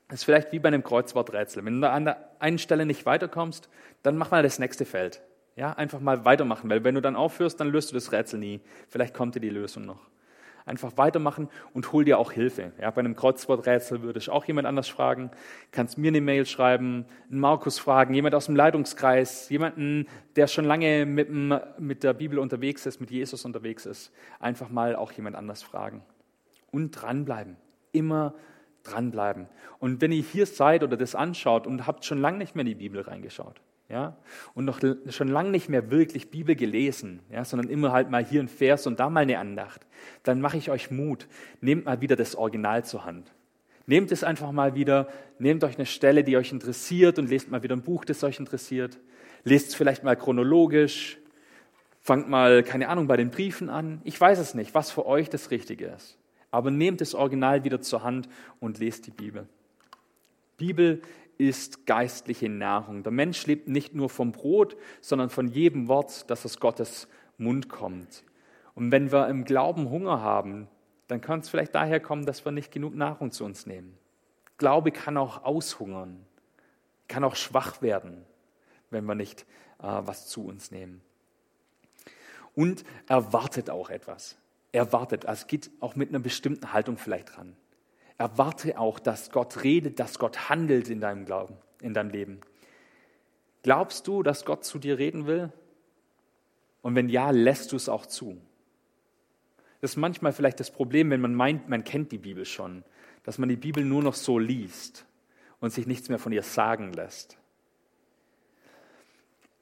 [0.08, 1.64] Das ist vielleicht wie bei einem Kreuzworträtsel.
[1.64, 3.70] Wenn du an der einen Stelle nicht weiterkommst,
[4.04, 5.22] dann mach mal das nächste Feld.
[5.56, 8.62] Ja, einfach mal weitermachen, weil wenn du dann aufhörst, dann löst du das Rätsel nie.
[8.90, 10.12] Vielleicht kommt dir die Lösung noch
[10.66, 12.72] einfach weitermachen und hol dir auch Hilfe.
[12.80, 15.32] Ja, bei einem Kreuzworträtsel würde ich auch jemand anders fragen.
[15.72, 20.66] Kannst mir eine Mail schreiben, einen Markus fragen, jemand aus dem Leitungskreis, jemanden, der schon
[20.66, 24.12] lange mit, dem, mit der Bibel unterwegs ist, mit Jesus unterwegs ist.
[24.40, 26.04] Einfach mal auch jemand anders fragen.
[26.72, 27.58] Und dranbleiben.
[27.92, 28.34] Immer
[28.84, 29.48] dranbleiben.
[29.80, 32.70] Und wenn ihr hier seid oder das anschaut und habt schon lange nicht mehr in
[32.70, 33.62] die Bibel reingeschaut,
[33.92, 34.16] ja,
[34.54, 34.80] und noch
[35.10, 38.88] schon lange nicht mehr wirklich Bibel gelesen, ja, sondern immer halt mal hier ein Vers
[38.88, 39.86] und da mal eine Andacht,
[40.24, 41.28] dann mache ich euch Mut.
[41.60, 43.34] Nehmt mal wieder das Original zur Hand.
[43.86, 47.64] Nehmt es einfach mal wieder, nehmt euch eine Stelle, die euch interessiert und lest mal
[47.64, 48.98] wieder ein Buch, das euch interessiert.
[49.44, 51.18] Lest es vielleicht mal chronologisch,
[52.00, 54.00] fangt mal, keine Ahnung, bei den Briefen an.
[54.06, 56.18] Ich weiß es nicht, was für euch das Richtige ist.
[56.50, 58.30] Aber nehmt das Original wieder zur Hand
[58.60, 59.48] und lest die Bibel.
[60.58, 61.02] Bibel
[61.42, 63.02] ist geistliche Nahrung.
[63.02, 67.08] Der Mensch lebt nicht nur vom Brot, sondern von jedem Wort, das aus Gottes
[67.40, 68.24] Mund kommt.
[68.76, 70.68] Und wenn wir im Glauben Hunger haben,
[71.08, 73.98] dann kann es vielleicht daher kommen, dass wir nicht genug Nahrung zu uns nehmen.
[74.58, 76.24] Glaube kann auch aushungern,
[77.08, 78.24] kann auch schwach werden,
[78.92, 79.42] wenn wir nicht
[79.80, 81.02] äh, was zu uns nehmen.
[82.54, 84.38] Und erwartet auch etwas.
[84.72, 87.56] Erwartet, es geht auch mit einer bestimmten Haltung vielleicht dran.
[88.18, 92.42] Erwarte auch, dass Gott redet, dass Gott handelt in deinem Glauben, in deinem Leben.
[93.64, 95.52] Glaubst du, dass Gott zu dir reden will?
[96.82, 98.42] Und wenn ja, lässt du es auch zu?
[99.82, 102.84] Das ist manchmal vielleicht das Problem, wenn man meint, man kennt die Bibel schon,
[103.24, 105.06] dass man die Bibel nur noch so liest
[105.60, 107.38] und sich nichts mehr von ihr sagen lässt.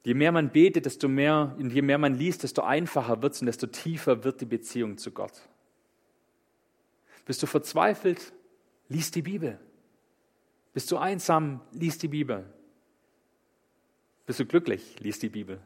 [0.04, 3.42] Je mehr man betet, desto mehr, und je mehr man liest, desto einfacher wird es
[3.42, 5.34] und desto tiefer wird die Beziehung zu Gott.
[7.26, 8.34] Bist du verzweifelt?
[8.90, 9.60] Lies die Bibel.
[10.74, 11.62] Bist du einsam?
[11.72, 12.46] Lies die Bibel.
[14.26, 15.00] Bist du glücklich?
[15.00, 15.60] Lies die Bibel.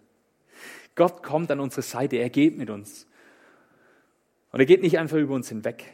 [0.95, 3.07] Gott kommt an unsere Seite, er geht mit uns.
[4.51, 5.85] Und er geht nicht einfach über uns hinweg,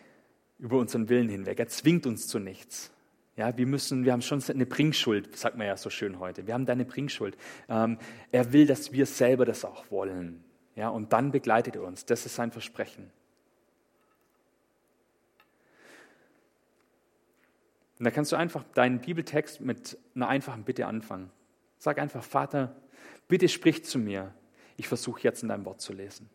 [0.57, 1.59] über unseren Willen hinweg.
[1.59, 2.91] Er zwingt uns zu nichts.
[3.37, 6.45] Ja, wir müssen, wir haben schon eine Bringschuld, sagt man ja so schön heute.
[6.45, 7.37] Wir haben da eine Bringschuld.
[7.69, 7.97] Ähm,
[8.31, 10.43] er will, dass wir selber das auch wollen.
[10.75, 12.05] Ja, und dann begleitet er uns.
[12.05, 13.09] Das ist sein Versprechen.
[17.99, 21.29] Und da kannst du einfach deinen Bibeltext mit einer einfachen Bitte anfangen.
[21.77, 22.75] Sag einfach, Vater,
[23.27, 24.33] bitte sprich zu mir.
[24.77, 26.29] Ich versuche jetzt in deinem Wort zu lesen.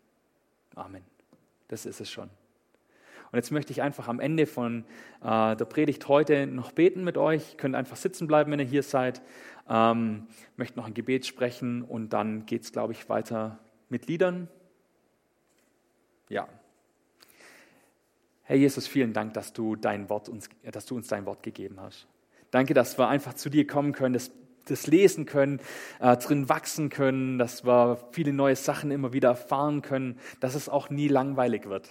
[0.75, 1.03] Amen.
[1.67, 2.29] Das ist es schon.
[3.31, 4.85] Und jetzt möchte ich einfach am Ende von
[5.23, 7.53] äh, der Predigt heute noch beten mit euch.
[7.53, 9.23] Ihr könnt einfach sitzen bleiben, wenn ihr hier seid.
[9.67, 13.57] Ähm, möchte noch ein Gebet sprechen und dann geht es, glaube ich, weiter
[13.89, 14.47] mit Liedern.
[16.29, 16.47] Ja.
[18.47, 21.81] Herr Jesus, vielen Dank, dass du, dein Wort uns, dass du uns dein Wort gegeben
[21.81, 22.07] hast.
[22.51, 24.31] Danke, dass wir einfach zu dir kommen können, das,
[24.65, 25.59] das lesen können,
[25.99, 30.69] äh, drin wachsen können, dass wir viele neue Sachen immer wieder erfahren können, dass es
[30.69, 31.89] auch nie langweilig wird.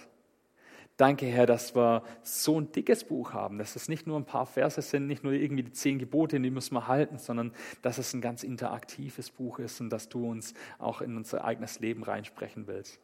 [0.95, 4.45] Danke, Herr, dass wir so ein dickes Buch haben, dass es nicht nur ein paar
[4.45, 7.51] Verse sind, nicht nur irgendwie die zehn Gebote, die müssen wir halten, sondern
[7.81, 11.81] dass es ein ganz interaktives Buch ist und dass du uns auch in unser eigenes
[11.81, 13.01] Leben reinsprechen willst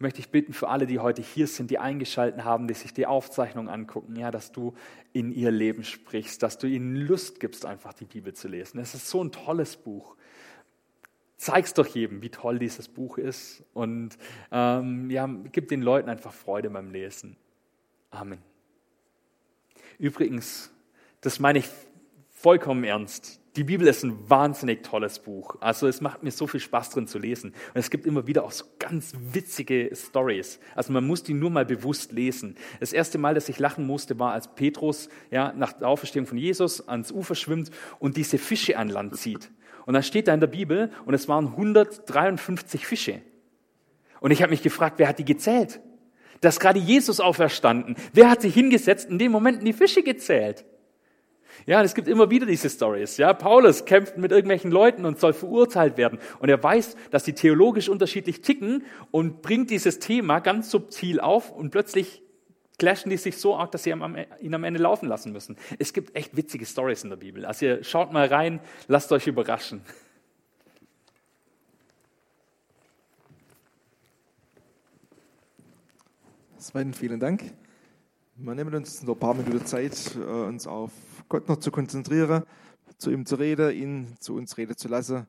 [0.00, 3.06] möchte ich bitten für alle, die heute hier sind, die eingeschalten haben, die sich die
[3.06, 4.74] Aufzeichnung angucken, ja, dass du
[5.12, 8.78] in ihr Leben sprichst, dass du ihnen Lust gibst, einfach die Bibel zu lesen.
[8.78, 10.16] Es ist so ein tolles Buch.
[11.36, 14.16] Zeig's doch jedem, wie toll dieses Buch ist und
[14.50, 17.36] ähm, ja, gib den Leuten einfach Freude beim Lesen.
[18.10, 18.42] Amen.
[19.98, 20.72] Übrigens,
[21.20, 21.68] das meine ich
[22.30, 23.39] vollkommen ernst.
[23.56, 25.56] Die Bibel ist ein wahnsinnig tolles Buch.
[25.58, 27.50] Also es macht mir so viel Spaß drin zu lesen.
[27.50, 30.60] Und es gibt immer wieder auch so ganz witzige Stories.
[30.76, 32.56] Also man muss die nur mal bewusst lesen.
[32.78, 36.38] Das erste Mal, dass ich lachen musste, war, als Petrus ja, nach der Auferstehung von
[36.38, 39.50] Jesus ans Ufer schwimmt und diese Fische an Land zieht.
[39.84, 43.20] Und dann steht da in der Bibel, und es waren 153 Fische.
[44.20, 45.80] Und ich habe mich gefragt, wer hat die gezählt?
[46.40, 47.96] Da ist gerade Jesus auferstanden.
[48.12, 50.64] Wer hat sich hingesetzt in dem Moment die Fische gezählt?
[51.66, 53.16] Ja, es gibt immer wieder diese Stories.
[53.16, 56.18] Ja, Paulus kämpft mit irgendwelchen Leuten und soll verurteilt werden.
[56.38, 61.50] Und er weiß, dass die theologisch unterschiedlich ticken und bringt dieses Thema ganz subtil auf
[61.50, 62.22] und plötzlich
[62.78, 65.56] clashen die sich so arg, dass sie ihn am Ende laufen lassen müssen.
[65.78, 67.44] Es gibt echt witzige Stories in der Bibel.
[67.44, 68.58] Also ihr schaut mal rein,
[68.88, 69.82] lasst euch überraschen.
[76.58, 77.52] Sven, vielen Dank.
[78.36, 80.92] Wir nehmen uns noch ein paar Minuten Zeit, äh, uns auf
[81.30, 82.42] Gott noch zu konzentrieren,
[82.98, 85.28] zu ihm zu reden, ihn zu uns reden zu lassen.